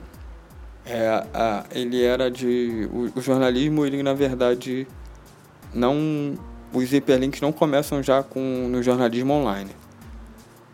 é, 0.85 1.07
a, 1.33 1.65
ele 1.71 2.03
era 2.03 2.29
de 2.29 2.87
o, 2.91 3.17
o, 3.17 3.21
jornalismo 3.21 3.85
ele 3.85 4.03
na 4.03 4.13
verdade 4.13 4.87
não 5.73 6.35
os 6.73 6.93
hiperlinks 6.93 7.41
não 7.41 7.51
começam 7.51 8.01
já 8.03 8.21
com 8.23 8.67
no 8.69 8.81
jornalismo 8.83 9.33
online. 9.33 9.71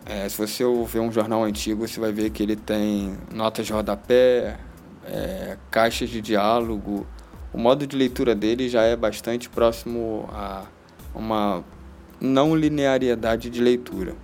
É, 0.04 0.28
se 0.28 0.36
você 0.36 0.64
ver 0.86 1.00
um 1.00 1.12
jornal 1.12 1.44
antigo, 1.44 1.86
você 1.86 2.00
vai 2.00 2.12
ver 2.12 2.30
que 2.30 2.42
ele 2.42 2.56
tem 2.56 3.16
notas 3.32 3.66
de 3.66 3.72
rodapé, 3.72 4.58
é, 5.06 5.56
caixas 5.70 6.10
de 6.10 6.20
diálogo, 6.20 7.06
o 7.52 7.58
modo 7.58 7.86
de 7.86 7.96
leitura 7.96 8.34
dele 8.34 8.68
já 8.68 8.82
é 8.82 8.96
bastante 8.96 9.48
próximo 9.48 10.28
a 10.32 10.64
uma 11.14 11.62
não 12.20 12.56
linearidade 12.56 13.50
de 13.50 13.60
leitura. 13.60 14.14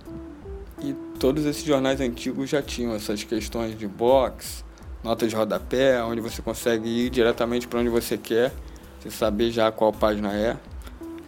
E 0.81 0.93
todos 1.19 1.45
esses 1.45 1.63
jornais 1.63 2.01
antigos 2.01 2.49
já 2.49 2.61
tinham 2.61 2.95
essas 2.95 3.23
questões 3.23 3.77
de 3.77 3.87
box, 3.87 4.63
notas 5.03 5.29
de 5.29 5.35
rodapé, 5.35 6.01
onde 6.03 6.21
você 6.21 6.41
consegue 6.41 6.89
ir 6.89 7.09
diretamente 7.09 7.67
para 7.67 7.79
onde 7.79 7.89
você 7.89 8.17
quer, 8.17 8.51
você 8.99 9.11
saber 9.11 9.51
já 9.51 9.71
qual 9.71 9.93
página 9.93 10.33
é. 10.33 10.57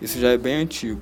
Isso 0.02 0.20
já 0.20 0.30
é 0.30 0.38
bem 0.38 0.56
antigo. 0.56 1.02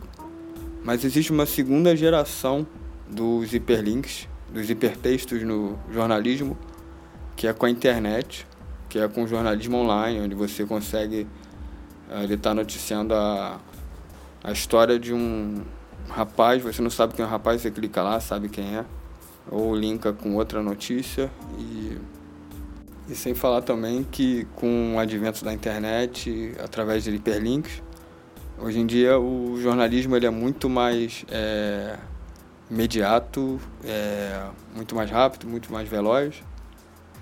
Mas 0.83 1.05
existe 1.05 1.31
uma 1.31 1.45
segunda 1.45 1.95
geração 1.95 2.67
dos 3.09 3.53
hiperlinks, 3.53 4.27
dos 4.51 4.69
hipertextos 4.69 5.41
no 5.43 5.77
jornalismo, 5.91 6.57
que 7.35 7.47
é 7.47 7.53
com 7.53 7.65
a 7.65 7.69
internet, 7.69 8.45
que 8.89 8.99
é 8.99 9.07
com 9.07 9.25
jornalismo 9.25 9.77
online, 9.77 10.19
onde 10.19 10.35
você 10.35 10.65
consegue 10.65 11.27
eh, 12.09 12.23
ele 12.23 12.33
está 12.33 12.53
noticiando 12.53 13.13
a, 13.13 13.59
a 14.43 14.51
história 14.51 14.99
de 14.99 15.13
um 15.13 15.61
rapaz, 16.09 16.61
você 16.61 16.81
não 16.81 16.89
sabe 16.89 17.13
quem 17.13 17.23
é 17.23 17.27
o 17.27 17.31
rapaz, 17.31 17.61
você 17.61 17.69
clica 17.69 18.01
lá, 18.01 18.19
sabe 18.19 18.49
quem 18.49 18.77
é, 18.77 18.85
ou 19.49 19.75
linka 19.75 20.11
com 20.11 20.35
outra 20.35 20.63
notícia 20.63 21.29
e, 21.59 21.97
e 23.07 23.15
sem 23.15 23.35
falar 23.35 23.61
também 23.61 24.03
que 24.03 24.47
com 24.55 24.95
o 24.95 24.99
advento 24.99 25.45
da 25.45 25.53
internet, 25.53 26.55
através 26.63 27.03
de 27.03 27.11
hiperlinks, 27.11 27.83
hoje 28.61 28.79
em 28.79 28.85
dia 28.85 29.19
o 29.19 29.59
jornalismo 29.61 30.15
ele 30.15 30.25
é 30.25 30.29
muito 30.29 30.69
mais 30.69 31.25
é, 31.29 31.97
imediato, 32.69 33.59
é, 33.83 34.47
muito 34.75 34.95
mais 34.95 35.09
rápido, 35.09 35.47
muito 35.47 35.71
mais 35.71 35.87
veloz 35.87 36.43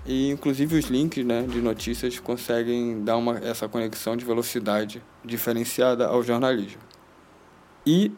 e 0.06 0.30
inclusive 0.30 0.78
os 0.78 0.86
links 0.86 1.24
né, 1.24 1.42
de 1.42 1.60
notícias 1.60 2.18
conseguem 2.18 3.04
dar 3.04 3.16
uma, 3.16 3.38
essa 3.38 3.68
conexão 3.68 4.16
de 4.16 4.24
velocidade 4.24 5.02
diferenciada 5.24 6.06
ao 6.06 6.22
jornalismo. 6.22 6.80
E 7.84 8.12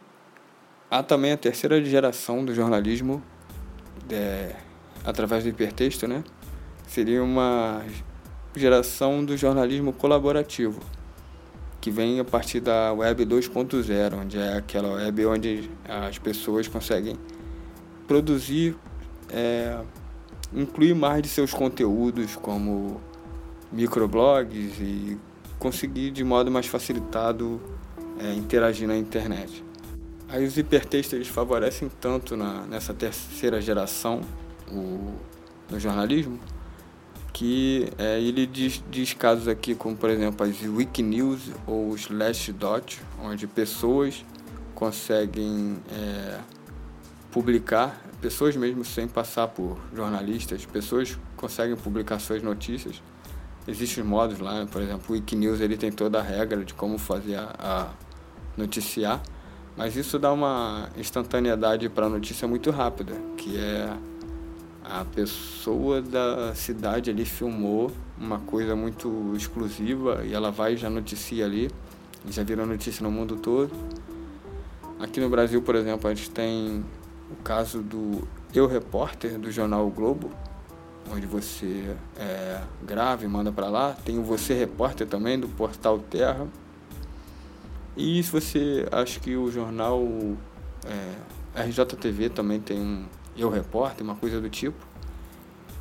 há 0.91 1.03
também 1.03 1.33
a 1.33 1.37
terceira 1.37 1.83
geração 1.85 2.45
do 2.45 2.55
jornalismo 2.55 3.23
é, 4.09 4.55
através 5.05 5.43
do 5.43 5.49
hipertexto, 5.49 6.07
né? 6.07 6.23
Seria 6.87 7.23
uma 7.23 7.85
geração 8.55 9.25
do 9.25 9.37
jornalismo 9.37 9.93
colaborativo, 9.93 10.81
que 11.81 11.91
vem 11.91 12.21
a 12.21 12.25
partir 12.25 12.61
da 12.61 12.93
web 12.93 13.25
2.0, 13.25 14.15
onde 14.21 14.39
é 14.39 14.59
aquela 14.59 14.95
web 14.95 15.27
onde 15.27 15.71
as 15.89 16.19
pessoas 16.19 16.69
conseguem 16.69 17.17
produzir 18.07 18.77
é, 19.31 19.79
incluir 20.53 20.95
mais 20.95 21.23
de 21.23 21.29
seus 21.29 21.53
conteúdos 21.55 22.37
como 22.37 23.01
microblogs 23.73 24.79
e 24.81 25.19
conseguir 25.59 26.11
de 26.11 26.25
modo 26.25 26.51
mais 26.51 26.67
facilitado 26.67 27.61
é, 28.19 28.35
interagir 28.35 28.87
na 28.87 28.97
internet. 28.97 29.65
Aí 30.29 30.45
os 30.45 30.57
hipertextos 30.59 31.15
eles 31.15 31.29
favorecem 31.29 31.91
tanto 32.01 32.37
na, 32.37 32.67
nessa 32.67 32.93
terceira 32.93 33.61
geração 33.61 34.21
o, 34.71 35.15
no 35.71 35.81
jornalismo 35.81 36.39
que 37.41 37.91
é, 37.97 38.21
ele 38.21 38.45
diz, 38.45 38.85
diz, 38.91 39.15
casos 39.15 39.49
aqui 39.49 39.75
como 39.75 39.97
por 39.97 40.11
exemplo 40.11 40.47
as 40.47 40.61
Wikinews 40.61 41.41
ou 41.67 41.89
os 41.89 42.03
Slashdot, 42.03 43.01
onde 43.19 43.47
pessoas 43.47 44.27
conseguem 44.75 45.79
é, 45.91 46.39
publicar 47.33 47.99
pessoas 48.21 48.55
mesmo 48.57 48.85
sem 48.85 49.09
passar 49.09 49.49
por 49.49 49.79
jornalistas, 49.97 50.67
pessoas 50.67 51.19
conseguem 51.35 51.77
publicar 51.77 52.19
suas 52.19 52.43
notícias. 52.43 53.03
Existem 53.67 54.05
modos 54.05 54.39
lá, 54.39 54.67
por 54.71 54.83
exemplo, 54.83 55.07
o 55.09 55.13
Wikinews 55.15 55.63
ele 55.63 55.79
tem 55.79 55.91
toda 55.91 56.19
a 56.19 56.23
regra 56.23 56.63
de 56.63 56.75
como 56.75 56.99
fazer 56.99 57.37
a, 57.37 57.55
a 57.59 57.89
noticiar, 58.55 59.19
mas 59.79 59.97
isso 59.97 60.19
dá 60.19 60.31
uma 60.31 60.91
instantaneidade 60.95 61.89
para 61.89 62.05
a 62.05 62.09
notícia 62.11 62.47
muito 62.47 62.71
rápida, 62.71 63.15
que 63.39 63.57
é 63.57 63.97
a 64.91 65.05
pessoa 65.05 66.03
da 66.03 66.53
cidade 66.53 67.11
ali 67.11 67.25
filmou 67.25 67.93
uma 68.19 68.41
coisa 68.41 68.75
muito 68.75 69.33
exclusiva 69.37 70.25
e 70.25 70.35
ela 70.35 70.51
vai 70.51 70.75
e 70.75 70.77
já 70.77 70.91
noticia 70.91 71.45
ali, 71.45 71.71
já 72.29 72.43
vira 72.43 72.67
notícia 72.67 73.03
no 73.05 73.11
mundo 73.11 73.37
todo. 73.37 73.71
Aqui 74.99 75.21
no 75.21 75.31
Brasil, 75.31 75.63
por 75.63 75.77
exemplo, 75.77 76.11
a 76.11 76.15
gente 76.15 76.29
tem 76.31 76.85
o 77.31 77.37
caso 77.43 77.81
do 77.81 78.27
Eu 78.53 78.67
Repórter, 78.67 79.39
do 79.39 79.51
jornal 79.53 79.87
o 79.87 79.91
Globo, 79.91 80.31
onde 81.11 81.25
você 81.25 81.97
é, 82.19 82.61
grava 82.83 83.25
e 83.25 83.29
manda 83.29 83.53
para 83.53 83.69
lá. 83.69 83.97
Tem 84.05 84.19
o 84.19 84.25
Você 84.25 84.55
Repórter 84.55 85.07
também, 85.07 85.39
do 85.39 85.49
Portal 85.49 86.01
Terra. 86.01 86.49
E 87.97 88.21
se 88.23 88.31
você 88.31 88.87
acha 88.91 89.21
que 89.21 89.37
o 89.37 89.51
jornal 89.51 90.03
é, 90.85 91.63
RJTV 91.63 92.31
também 92.31 92.61
tem 92.61 92.81
um 92.81 93.05
Eu 93.41 93.49
Repórter, 93.49 94.05
uma 94.05 94.15
coisa 94.15 94.39
do 94.39 94.51
tipo, 94.51 94.87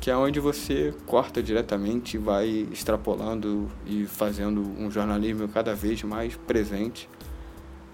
que 0.00 0.10
é 0.10 0.16
onde 0.16 0.40
você 0.40 0.94
corta 1.04 1.42
diretamente 1.42 2.16
e 2.16 2.18
vai 2.18 2.66
extrapolando 2.72 3.70
e 3.84 4.06
fazendo 4.06 4.62
um 4.78 4.90
jornalismo 4.90 5.46
cada 5.46 5.74
vez 5.74 6.02
mais 6.02 6.34
presente. 6.36 7.06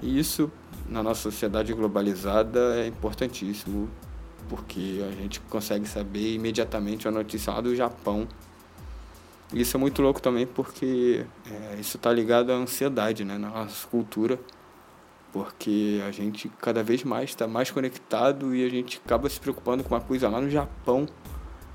E 0.00 0.18
isso 0.18 0.48
na 0.88 1.02
nossa 1.02 1.22
sociedade 1.22 1.74
globalizada 1.74 2.76
é 2.76 2.86
importantíssimo 2.86 3.90
porque 4.48 5.04
a 5.04 5.10
gente 5.20 5.40
consegue 5.40 5.88
saber 5.88 6.34
imediatamente 6.34 7.08
a 7.08 7.10
notícia 7.10 7.52
lá 7.52 7.60
do 7.60 7.74
Japão. 7.74 8.28
Isso 9.52 9.76
é 9.76 9.80
muito 9.80 10.00
louco 10.00 10.22
também 10.22 10.46
porque 10.46 11.24
é, 11.50 11.80
isso 11.80 11.96
está 11.96 12.12
ligado 12.12 12.52
à 12.52 12.54
ansiedade 12.54 13.24
né, 13.24 13.36
na 13.36 13.50
nossa 13.50 13.86
cultura, 13.88 14.38
porque 15.32 16.02
a 16.06 16.10
gente 16.10 16.48
cada 16.60 16.82
vez 16.82 17.04
mais 17.04 17.30
está 17.30 17.46
mais 17.46 17.70
conectado 17.70 18.54
e 18.54 18.64
a 18.64 18.68
gente 18.68 19.00
acaba 19.04 19.28
se 19.28 19.38
preocupando 19.38 19.84
com 19.84 19.94
uma 19.94 20.00
coisa 20.00 20.28
lá 20.28 20.40
no 20.40 20.50
Japão 20.50 21.06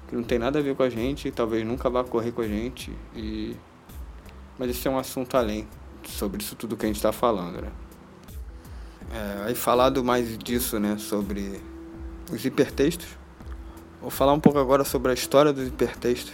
que 0.08 0.16
não 0.16 0.24
tem 0.24 0.38
nada 0.38 0.60
a 0.60 0.62
ver 0.62 0.76
com 0.76 0.84
a 0.84 0.90
gente, 0.90 1.32
talvez 1.32 1.66
nunca 1.66 1.90
vá 1.90 2.04
correr 2.04 2.34
com 2.34 2.42
a 2.42 2.48
gente. 2.48 2.92
E... 3.16 3.56
Mas 4.60 4.70
esse 4.72 4.86
é 4.86 4.92
um 4.92 4.98
assunto 4.98 5.38
além 5.38 5.66
sobre 6.04 6.44
isso 6.44 6.54
tudo 6.56 6.76
que 6.76 6.86
a 6.86 6.88
gente 6.88 6.98
está 6.98 7.14
falando. 7.14 7.62
Né? 7.62 7.72
É, 9.14 9.48
aí 9.48 9.56
falado 9.56 10.04
mais 10.04 10.38
disso, 10.38 10.80
né, 10.80 10.98
sobre 10.98 11.62
os 12.32 12.44
hipertextos. 12.44 13.08
Vou 14.02 14.10
falar 14.10 14.34
um 14.34 14.40
pouco 14.40 14.60
agora 14.60 14.84
sobre 14.84 15.12
a 15.12 15.14
história 15.14 15.54
dos 15.54 15.68
hipertextos, 15.68 16.34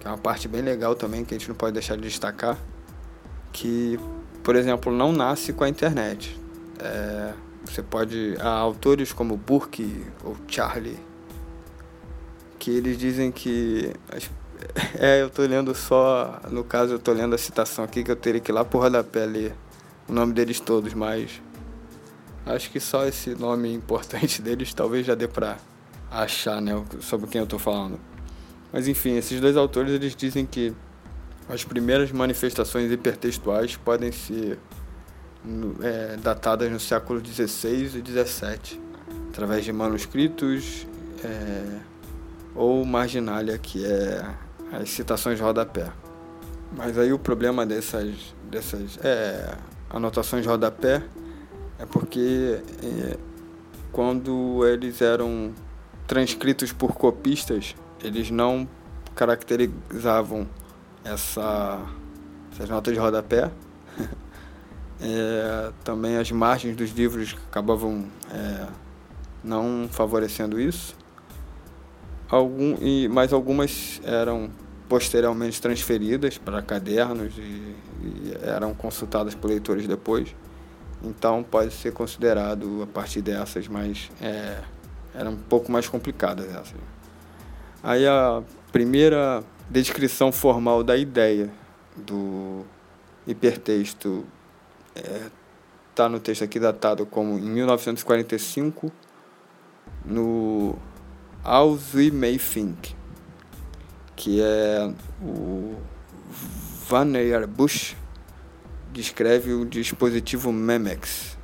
que 0.00 0.06
é 0.06 0.10
uma 0.10 0.18
parte 0.18 0.46
bem 0.46 0.62
legal 0.62 0.94
também 0.94 1.24
que 1.24 1.34
a 1.34 1.38
gente 1.38 1.48
não 1.48 1.56
pode 1.56 1.72
deixar 1.72 1.96
de 1.96 2.02
destacar, 2.02 2.56
que, 3.52 3.98
por 4.44 4.54
exemplo, 4.54 4.92
não 4.92 5.12
nasce 5.12 5.52
com 5.52 5.64
a 5.64 5.68
internet. 5.68 6.38
É, 6.78 7.32
você 7.64 7.82
pode 7.82 8.36
há 8.38 8.48
autores 8.48 9.12
como 9.12 9.36
Burke 9.36 10.04
ou 10.22 10.36
Charlie 10.46 10.98
que 12.58 12.70
eles 12.70 12.96
dizem 12.96 13.32
que 13.32 13.92
é, 14.98 15.20
eu 15.22 15.28
tô 15.28 15.42
lendo 15.42 15.74
só, 15.74 16.40
no 16.50 16.62
caso 16.62 16.94
eu 16.94 16.98
tô 16.98 17.12
lendo 17.12 17.34
a 17.34 17.38
citação 17.38 17.84
aqui 17.84 18.04
que 18.04 18.10
eu 18.10 18.16
teria 18.16 18.40
que 18.40 18.50
ir 18.50 18.54
lá 18.54 18.64
por 18.64 18.80
rodapé 18.80 19.26
ler 19.26 19.54
o 20.08 20.12
nome 20.12 20.32
deles 20.32 20.60
todos, 20.60 20.94
mas 20.94 21.42
Acho 22.46 22.70
que 22.70 22.78
só 22.78 23.06
esse 23.06 23.30
nome 23.30 23.72
importante 23.72 24.40
deles 24.42 24.74
talvez 24.74 25.06
já 25.06 25.14
dê 25.14 25.26
para 25.26 25.56
achar, 26.10 26.60
né, 26.60 26.72
sobre 27.00 27.26
quem 27.28 27.38
eu 27.38 27.44
estou 27.44 27.58
falando. 27.58 27.98
Mas 28.72 28.86
enfim, 28.86 29.16
esses 29.16 29.40
dois 29.40 29.56
autores 29.56 29.92
eles 29.92 30.14
dizem 30.14 30.44
que 30.44 30.74
as 31.48 31.64
primeiras 31.64 32.10
manifestações 32.10 32.90
hipertextuais 32.90 33.76
podem 33.76 34.10
ser 34.10 34.58
é, 35.82 36.16
datadas 36.16 36.70
no 36.70 36.80
século 36.80 37.24
XVI 37.24 37.84
e 37.84 37.88
XVII, 37.88 38.80
através 39.28 39.64
de 39.64 39.72
manuscritos 39.72 40.86
é, 41.22 41.78
ou 42.54 42.84
marginalia, 42.84 43.58
que 43.58 43.84
é 43.84 44.24
as 44.72 44.90
citações 44.90 45.40
rodapé. 45.40 45.90
Mas 46.72 46.98
aí 46.98 47.12
o 47.12 47.18
problema 47.18 47.66
dessas, 47.66 48.34
dessas 48.50 48.98
é, 49.04 49.54
anotações 49.90 50.46
rodapé 50.46 51.02
é 51.78 51.84
porque 51.84 52.60
é, 52.82 53.16
quando 53.92 54.66
eles 54.66 55.02
eram 55.02 55.52
transcritos 56.06 56.72
por 56.72 56.94
copistas, 56.94 57.76
eles 58.02 58.30
não 58.30 58.68
caracterizavam 59.14 60.48
essa, 61.04 61.80
essas 62.52 62.68
notas 62.68 62.94
de 62.94 62.98
rodapé. 62.98 63.50
é, 65.00 65.72
também 65.84 66.16
as 66.16 66.30
margens 66.30 66.76
dos 66.76 66.90
livros 66.90 67.36
acabavam 67.50 68.06
é, 68.32 68.66
não 69.42 69.88
favorecendo 69.90 70.60
isso. 70.60 70.96
Algum, 72.28 72.76
e, 72.80 73.06
mas 73.08 73.32
algumas 73.32 74.00
eram 74.04 74.50
posteriormente 74.88 75.60
transferidas 75.60 76.38
para 76.38 76.62
cadernos 76.62 77.36
e, 77.36 77.76
e 78.02 78.36
eram 78.42 78.74
consultadas 78.74 79.34
por 79.34 79.48
leitores 79.48 79.86
depois. 79.86 80.34
Então 81.02 81.42
pode 81.42 81.72
ser 81.72 81.92
considerado 81.92 82.82
a 82.82 82.86
partir 82.86 83.20
dessas, 83.20 83.68
mas 83.68 84.10
é, 84.20 84.58
era 85.14 85.28
um 85.28 85.36
pouco 85.36 85.70
mais 85.70 85.86
complicadas 85.86 86.46
essas. 86.46 86.74
Aí 87.82 88.06
a 88.06 88.42
primeira 88.72 89.44
descrição 89.70 90.30
formal 90.30 90.82
da 90.82 90.96
ideia 90.96 91.50
do 91.96 92.64
hipertexto 93.26 94.24
está 94.94 95.10
é, 95.10 95.30
tá 95.94 96.08
no 96.08 96.20
texto 96.20 96.44
aqui 96.44 96.58
datado 96.58 97.06
como 97.06 97.38
em 97.38 97.42
1945 97.42 98.92
no 100.04 100.76
As 101.42 101.94
We 101.94 102.10
May 102.10 102.38
Think, 102.38 102.94
que 104.16 104.40
é 104.40 104.92
o 105.22 105.76
Vannevar 106.88 107.46
Bush 107.46 107.96
descreve 108.92 109.52
o 109.52 109.64
dispositivo 109.64 110.52
Memex, 110.52 111.36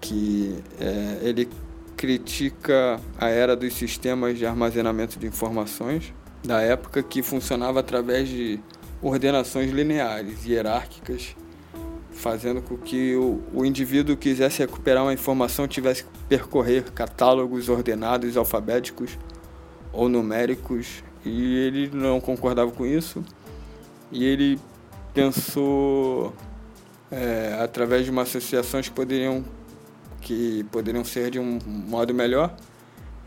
que 0.00 0.62
é, 0.78 1.18
ele 1.22 1.48
critica 1.96 3.00
a 3.18 3.28
era 3.28 3.56
dos 3.56 3.74
sistemas 3.74 4.38
de 4.38 4.46
armazenamento 4.46 5.18
de 5.18 5.26
informações 5.26 6.12
da 6.44 6.60
época 6.60 7.02
que 7.02 7.22
funcionava 7.22 7.80
através 7.80 8.28
de 8.28 8.60
ordenações 9.02 9.70
lineares, 9.70 10.44
hierárquicas, 10.44 11.36
fazendo 12.10 12.60
com 12.60 12.76
que 12.76 13.14
o, 13.14 13.42
o 13.52 13.64
indivíduo 13.64 14.16
quisesse 14.16 14.58
recuperar 14.58 15.04
uma 15.04 15.12
informação 15.12 15.68
tivesse 15.68 16.04
que 16.04 16.10
percorrer 16.28 16.90
catálogos 16.92 17.68
ordenados 17.68 18.36
alfabéticos 18.36 19.18
ou 19.92 20.08
numéricos 20.08 21.02
e 21.24 21.56
ele 21.56 21.90
não 21.92 22.20
concordava 22.20 22.70
com 22.70 22.84
isso 22.84 23.24
e 24.10 24.24
ele 24.24 24.58
pensou 25.14 26.32
é, 27.10 27.58
através 27.60 28.04
de 28.04 28.10
uma 28.10 28.22
associações 28.22 28.88
que 28.88 28.94
poderiam, 28.94 29.44
que 30.20 30.64
poderiam 30.70 31.04
ser 31.04 31.30
de 31.30 31.38
um 31.38 31.58
modo 31.66 32.14
melhor. 32.14 32.54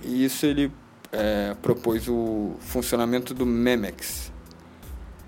E 0.03 0.25
isso 0.25 0.45
ele 0.45 0.71
é, 1.11 1.55
propôs 1.61 2.07
o 2.07 2.55
funcionamento 2.59 3.33
do 3.33 3.45
MEMEX. 3.45 4.31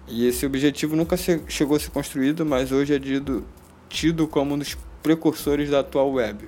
E 0.08 0.28
esse 0.28 0.46
objetivo 0.46 0.96
nunca 0.96 1.18
se, 1.18 1.42
chegou 1.48 1.78
a 1.78 1.80
ser 1.80 1.92
construído, 1.92 2.46
mas 2.46 2.72
hoje 2.72 2.94
é 2.94 3.00
tido, 3.00 3.46
tido 3.90 4.28
como 4.28 4.56
um 4.56 4.58
dos 4.58 4.78
precursores 5.02 5.70
da 5.70 5.80
atual 5.80 6.12
web. 6.12 6.48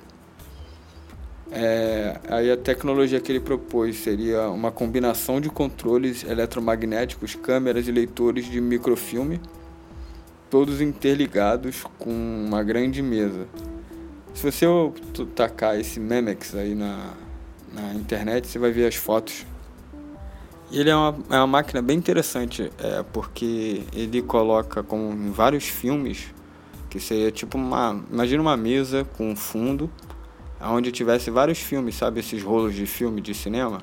É, 1.50 2.20
aí 2.28 2.50
a 2.50 2.56
tecnologia 2.56 3.20
que 3.20 3.30
ele 3.30 3.40
propôs 3.40 3.96
seria 3.96 4.48
uma 4.48 4.72
combinação 4.72 5.40
de 5.40 5.48
controles 5.48 6.24
eletromagnéticos, 6.24 7.34
câmeras 7.34 7.86
e 7.86 7.92
leitores 7.92 8.46
de 8.46 8.60
microfilme 8.60 9.40
todos 10.50 10.80
interligados 10.80 11.84
com 11.98 12.10
uma 12.10 12.62
grande 12.62 13.02
mesa. 13.02 13.46
Se 14.34 14.42
você 14.42 14.66
tacar 15.34 15.78
esse 15.78 15.98
Memex 15.98 16.54
aí 16.54 16.74
na, 16.74 17.14
na 17.76 17.94
internet, 17.94 18.46
você 18.46 18.58
vai 18.58 18.72
ver 18.72 18.86
as 18.86 18.94
fotos. 18.94 19.44
Ele 20.72 20.90
é 20.90 20.96
uma, 20.96 21.16
é 21.30 21.36
uma 21.36 21.46
máquina 21.46 21.80
bem 21.80 21.96
interessante, 21.96 22.72
é, 22.78 23.04
porque 23.12 23.84
ele 23.92 24.22
coloca 24.22 24.82
como 24.82 25.12
em 25.12 25.30
vários 25.30 25.64
filmes, 25.64 26.34
que 26.90 26.98
seria 26.98 27.30
tipo 27.30 27.56
uma. 27.58 28.02
Imagina 28.10 28.42
uma 28.42 28.56
mesa 28.56 29.06
com 29.16 29.30
um 29.30 29.36
fundo, 29.36 29.90
onde 30.60 30.90
tivesse 30.90 31.30
vários 31.30 31.58
filmes, 31.58 31.94
sabe? 31.94 32.20
Esses 32.20 32.42
rolos 32.42 32.74
de 32.74 32.86
filme 32.86 33.20
de 33.20 33.32
cinema, 33.32 33.78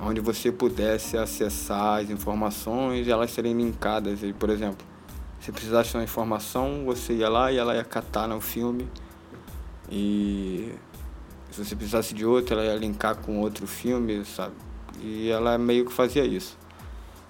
onde 0.00 0.20
você 0.20 0.50
pudesse 0.50 1.18
acessar 1.18 2.00
as 2.00 2.08
informações 2.08 3.06
e 3.06 3.10
elas 3.10 3.30
serem 3.30 3.54
linkadas. 3.54 4.22
E, 4.22 4.32
por 4.32 4.48
exemplo, 4.48 4.86
se 5.40 5.52
precisasse 5.52 5.90
de 5.90 5.96
uma 5.98 6.04
informação, 6.04 6.84
você 6.86 7.12
ia 7.12 7.28
lá 7.28 7.52
e 7.52 7.58
ela 7.58 7.74
ia 7.74 7.84
catar 7.84 8.26
no 8.26 8.40
filme. 8.40 8.88
E 9.90 10.72
se 11.54 11.64
você 11.64 11.76
precisasse 11.76 12.12
de 12.12 12.26
outra, 12.26 12.56
ela 12.56 12.64
ia 12.64 12.76
linkar 12.76 13.14
com 13.14 13.38
outro 13.38 13.64
filme, 13.64 14.24
sabe? 14.24 14.54
E 15.00 15.30
ela 15.30 15.56
meio 15.56 15.86
que 15.86 15.92
fazia 15.92 16.24
isso. 16.24 16.58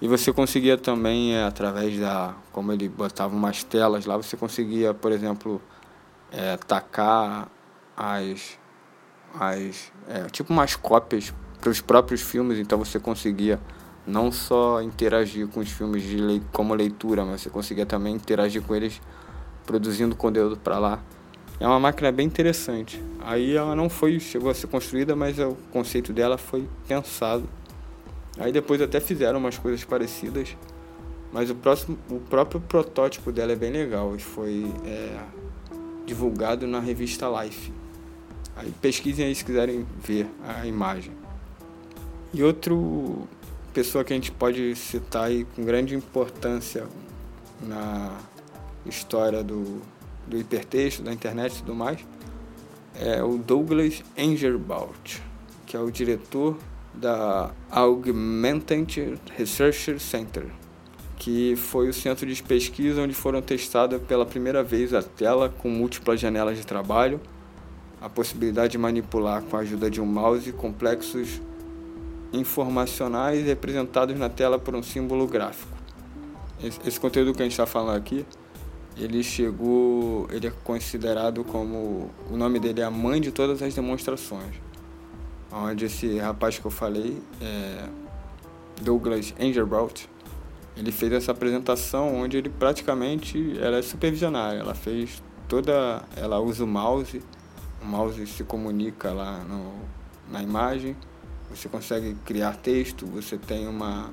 E 0.01 0.09
você 0.09 0.33
conseguia 0.33 0.79
também, 0.79 1.35
é, 1.35 1.45
através 1.45 1.99
da. 2.01 2.35
Como 2.51 2.73
ele 2.73 2.89
botava 2.89 3.35
umas 3.35 3.63
telas 3.63 4.07
lá, 4.07 4.17
você 4.17 4.35
conseguia, 4.35 4.95
por 4.95 5.13
exemplo, 5.13 5.61
é, 6.33 6.57
tacar 6.57 7.49
as. 7.95 8.59
as 9.39 9.93
é, 10.09 10.25
tipo 10.31 10.53
umas 10.53 10.75
cópias 10.75 11.35
para 11.61 11.71
os 11.71 11.83
próprios 11.83 12.23
filmes, 12.23 12.59
então 12.59 12.79
você 12.79 12.99
conseguia 12.99 13.61
não 14.07 14.33
só 14.33 14.81
interagir 14.81 15.49
com 15.49 15.61
os 15.61 15.71
filmes 15.71 16.03
de 16.03 16.17
lei, 16.17 16.43
como 16.51 16.75
leitura, 16.75 17.25
mas 17.27 17.43
você 17.43 17.51
conseguia 17.51 17.87
também 17.87 18.15
interagir 18.15 18.63
com 18.63 18.75
eles 18.75 19.01
produzindo 19.67 20.17
conteúdo 20.17 20.57
para 20.57 20.79
lá. 20.79 21.01
É 21.61 21.67
uma 21.67 21.79
máquina 21.79 22.11
bem 22.11 22.27
interessante. 22.27 23.01
Aí 23.21 23.57
ela 23.57 23.75
não 23.75 23.89
foi, 23.89 24.19
chegou 24.19 24.51
a 24.51 24.55
ser 24.55 24.67
construída, 24.67 25.15
mas 25.15 25.39
o 25.39 25.57
conceito 25.73 26.13
dela 26.13 26.37
foi 26.37 26.69
pensado. 26.87 27.49
Aí 28.39 28.51
depois 28.51 28.81
até 28.81 29.01
fizeram 29.01 29.39
umas 29.39 29.57
coisas 29.57 29.85
parecidas, 29.85 30.57
mas 31.33 31.51
o, 31.51 31.55
próximo, 31.55 31.97
o 32.11 32.19
próprio 32.19 32.61
protótipo 32.61 33.31
dela 33.31 33.53
é 33.53 33.57
bem 33.57 33.71
legal 33.71 34.19
foi 34.19 34.67
é, 34.85 35.17
divulgado 36.05 36.67
na 36.67 36.81
revista 36.81 37.27
Life. 37.29 37.73
Aí 38.57 38.73
pesquisem 38.81 39.27
aí 39.27 39.35
se 39.35 39.45
quiserem 39.45 39.87
ver 40.01 40.27
a 40.43 40.67
imagem. 40.67 41.13
E 42.33 42.43
outro 42.43 43.29
pessoa 43.73 44.05
que 44.05 44.13
a 44.13 44.17
gente 44.17 44.31
pode 44.31 44.75
citar 44.77 45.25
aí 45.25 45.45
com 45.45 45.65
grande 45.65 45.95
importância 45.97 46.87
na 47.61 48.17
história 48.87 49.43
do, 49.43 49.81
do 50.27 50.37
hipertexto, 50.37 51.03
da 51.03 51.13
internet 51.13 51.57
e 51.57 51.59
tudo 51.61 51.75
mais, 51.75 51.99
é 52.95 53.23
o 53.23 53.37
Douglas 53.37 54.03
Engelbart, 54.17 55.21
que 55.67 55.77
é 55.77 55.81
o 55.81 55.91
diretor 55.91 56.57
da 56.95 57.51
Augmented 57.71 59.19
Research 59.37 59.99
Center, 59.99 60.47
que 61.17 61.57
foi 61.57 61.89
o 61.89 61.93
centro 61.93 62.27
de 62.27 62.43
pesquisa 62.43 63.03
onde 63.03 63.15
foram 63.15 63.43
testadas 63.43 64.01
pela 64.03 64.25
primeira 64.25 64.63
vez 64.63 64.95
a 64.95 65.03
tela 65.03 65.49
com 65.49 65.69
múltiplas 65.69 66.21
janelas 66.21 66.57
de 66.57 66.65
trabalho, 66.65 67.21
a 68.01 68.09
possibilidade 68.09 68.73
de 68.73 68.79
manipular 68.79 69.43
com 69.43 69.57
a 69.57 69.61
ajuda 69.61 69.91
de 69.91 70.01
um 70.01 70.07
mouse 70.07 70.53
complexos 70.53 71.41
informacionais 72.33 73.45
representados 73.47 74.19
na 74.19 74.29
tela 74.29 74.59
por 74.59 74.75
um 74.75 74.83
símbolo 74.83 75.27
gráfico. 75.27 75.73
Esse, 76.63 76.79
esse 76.87 77.01
conteúdo 77.01 77.33
que 77.33 77.43
a 77.43 77.45
gente 77.45 77.53
está 77.53 77.67
falando 77.67 77.97
aqui, 77.97 78.25
ele 78.97 79.23
chegou, 79.23 80.29
ele 80.31 80.47
é 80.47 80.53
considerado 80.63 81.45
como, 81.45 82.11
o 82.31 82.37
nome 82.37 82.59
dele 82.61 82.81
é 82.81 82.85
a 82.85 82.91
mãe 82.91 83.21
de 83.21 83.31
todas 83.31 83.63
as 83.63 83.75
demonstrações. 83.75 84.55
Onde 85.53 85.85
esse 85.85 86.19
rapaz 86.19 86.59
que 86.59 86.65
eu 86.65 86.71
falei, 86.71 87.21
é 87.41 87.89
Douglas 88.81 89.35
Engelbart, 89.39 90.07
ele 90.77 90.91
fez 90.91 91.13
essa 91.13 91.33
apresentação 91.33 92.17
onde 92.17 92.37
ele 92.37 92.49
praticamente, 92.49 93.57
ela 93.61 93.79
é 93.79 93.83
supervisionária, 93.83 94.59
ela 94.59 94.75
fez 94.75 95.23
toda, 95.49 96.03
ela 96.17 96.41
usa 96.41 96.65
o 96.65 96.67
mouse, 96.67 97.23
o 97.81 97.87
mouse 97.87 98.27
se 98.27 98.43
comunica 98.43 99.13
lá 99.13 99.39
no, 99.45 99.73
na 100.31 100.43
imagem, 100.43 100.97
você 101.49 101.69
consegue 101.69 102.17
criar 102.25 102.57
texto, 102.57 103.07
você 103.07 103.37
tem 103.37 103.69
uma 103.69 104.11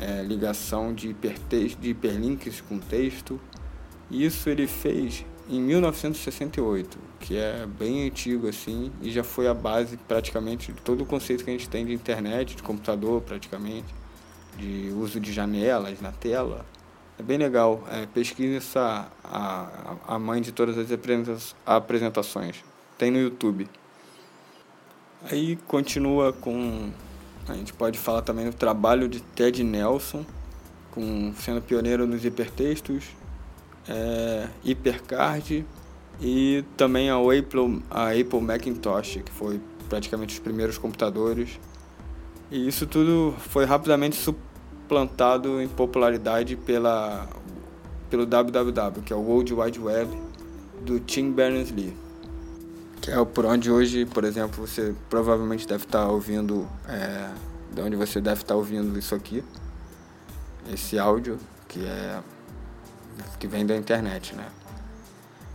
é, 0.00 0.22
ligação 0.22 0.94
de, 0.94 1.08
hipertexto, 1.08 1.80
de 1.80 1.90
hiperlinks 1.90 2.60
com 2.60 2.78
texto. 2.78 3.40
Isso 4.14 4.48
ele 4.48 4.68
fez 4.68 5.26
em 5.50 5.60
1968, 5.60 6.96
que 7.18 7.36
é 7.36 7.66
bem 7.66 8.06
antigo 8.06 8.46
assim, 8.46 8.92
e 9.02 9.10
já 9.10 9.24
foi 9.24 9.48
a 9.48 9.52
base 9.52 9.96
praticamente 9.96 10.72
de 10.72 10.80
todo 10.80 11.02
o 11.02 11.06
conceito 11.06 11.42
que 11.42 11.50
a 11.50 11.52
gente 11.52 11.68
tem 11.68 11.84
de 11.84 11.92
internet, 11.92 12.54
de 12.54 12.62
computador 12.62 13.20
praticamente, 13.22 13.92
de 14.56 14.92
uso 14.96 15.18
de 15.18 15.32
janelas 15.32 16.00
na 16.00 16.12
tela. 16.12 16.64
É 17.18 17.24
bem 17.24 17.38
legal. 17.38 17.82
É, 17.90 18.06
essa, 18.56 19.08
a, 19.24 19.96
a 20.06 20.16
mãe 20.16 20.40
de 20.40 20.52
todas 20.52 20.78
as 20.78 21.56
apresentações. 21.66 22.62
Tem 22.96 23.10
no 23.10 23.18
YouTube. 23.18 23.68
Aí 25.28 25.56
continua 25.66 26.32
com. 26.32 26.92
A 27.48 27.54
gente 27.54 27.72
pode 27.72 27.98
falar 27.98 28.22
também 28.22 28.46
do 28.46 28.54
trabalho 28.54 29.08
de 29.08 29.20
Ted 29.20 29.64
Nelson, 29.64 30.24
com, 30.92 31.34
sendo 31.36 31.60
pioneiro 31.60 32.06
nos 32.06 32.24
hipertextos, 32.24 33.04
é, 33.88 34.48
Hipercard 34.64 35.64
e 36.20 36.64
também 36.76 37.10
a 37.10 37.16
Apple, 37.16 37.82
a 37.90 38.10
Apple 38.10 38.40
Macintosh, 38.40 39.20
que 39.24 39.32
foi 39.32 39.60
praticamente 39.88 40.34
os 40.34 40.40
primeiros 40.40 40.78
computadores. 40.78 41.58
E 42.50 42.68
isso 42.68 42.86
tudo 42.86 43.34
foi 43.38 43.64
rapidamente 43.64 44.16
suplantado 44.16 45.60
em 45.60 45.68
popularidade 45.68 46.56
pela, 46.56 47.28
pelo 48.08 48.24
WWW, 48.26 49.02
que 49.04 49.12
é 49.12 49.16
o 49.16 49.20
World 49.20 49.54
Wide 49.54 49.80
Web, 49.80 50.10
do 50.84 51.00
Tim 51.00 51.32
Berners-Lee 51.32 52.04
que 53.04 53.10
é 53.10 53.22
por 53.22 53.44
onde 53.44 53.70
hoje, 53.70 54.06
por 54.06 54.24
exemplo, 54.24 54.66
você 54.66 54.94
provavelmente 55.10 55.68
deve 55.68 55.84
estar 55.84 56.08
ouvindo, 56.08 56.66
é, 56.88 57.28
de 57.70 57.82
onde 57.82 57.96
você 57.96 58.18
deve 58.18 58.40
estar 58.40 58.54
ouvindo 58.54 58.98
isso 58.98 59.14
aqui, 59.14 59.44
esse 60.72 60.98
áudio 60.98 61.38
que 61.68 61.84
é 61.84 62.18
que 63.38 63.46
vem 63.46 63.64
da 63.64 63.76
internet, 63.76 64.34
né? 64.34 64.46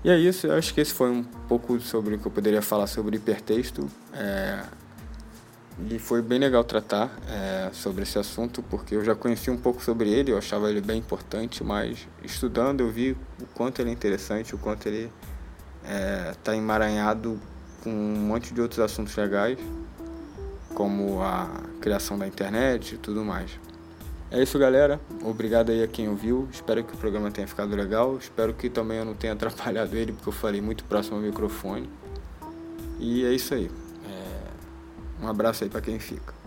E 0.04 0.10
é 0.10 0.18
isso, 0.18 0.48
eu 0.48 0.54
acho 0.54 0.74
que 0.74 0.80
esse 0.80 0.94
foi 0.94 1.10
um 1.10 1.24
pouco 1.24 1.80
sobre 1.82 2.16
o 2.16 2.20
que 2.20 2.26
eu 2.26 2.32
poderia 2.32 2.62
falar 2.62 2.88
sobre 2.88 3.18
hipertexto. 3.18 3.90
É, 4.14 4.64
e 5.88 5.98
foi 5.98 6.22
bem 6.22 6.40
legal 6.40 6.64
tratar 6.64 7.10
é, 7.28 7.70
sobre 7.72 8.04
esse 8.04 8.18
assunto, 8.20 8.62
porque 8.64 8.96
eu 8.96 9.04
já 9.04 9.16
conheci 9.16 9.50
um 9.50 9.58
pouco 9.58 9.82
sobre 9.82 10.10
ele, 10.10 10.32
eu 10.32 10.38
achava 10.38 10.70
ele 10.70 10.82
bem 10.82 11.00
importante, 11.00 11.64
mas 11.64 12.08
estudando 12.24 12.82
eu 12.82 12.90
vi 12.90 13.12
o 13.42 13.46
quanto 13.54 13.82
ele 13.82 13.90
é 13.90 13.94
interessante, 13.94 14.54
o 14.54 14.58
quanto 14.58 14.88
ele 14.88 15.12
está 15.82 15.90
é, 15.90 16.34
tá 16.44 16.56
emaranhado 16.56 17.40
com 17.84 17.90
um 17.90 18.20
monte 18.20 18.54
de 18.54 18.60
outros 18.60 18.80
assuntos 18.80 19.16
legais, 19.16 19.58
como 20.76 21.22
a 21.22 21.50
criação 21.80 22.18
da 22.18 22.28
internet 22.28 22.96
e 22.96 22.98
tudo 22.98 23.24
mais. 23.24 23.52
É 24.32 24.42
isso, 24.44 24.60
galera. 24.60 25.00
Obrigado 25.24 25.72
aí 25.72 25.82
a 25.82 25.88
quem 25.88 26.08
ouviu. 26.08 26.48
Espero 26.52 26.84
que 26.84 26.94
o 26.94 26.98
programa 26.98 27.32
tenha 27.32 27.48
ficado 27.48 27.76
legal. 27.76 28.16
Espero 28.18 28.54
que 28.54 28.70
também 28.70 29.00
eu 29.00 29.06
não 29.06 29.16
tenha 29.16 29.34
atrapalhado 29.34 29.96
ele, 29.96 30.14
porque 30.14 30.30
eu 30.30 30.34
falei 30.34 30.62
muito 30.62 30.84
próximo 30.84 31.18
ao 31.18 31.22
microfone. 31.24 31.90
E 33.00 33.26
é 33.26 33.34
isso 33.34 33.54
aí. 33.54 33.72
É... 34.08 35.24
Um 35.24 35.28
abraço 35.28 35.64
aí 35.64 35.70
para 35.70 35.82
quem 35.82 36.00
fica. 36.00 36.39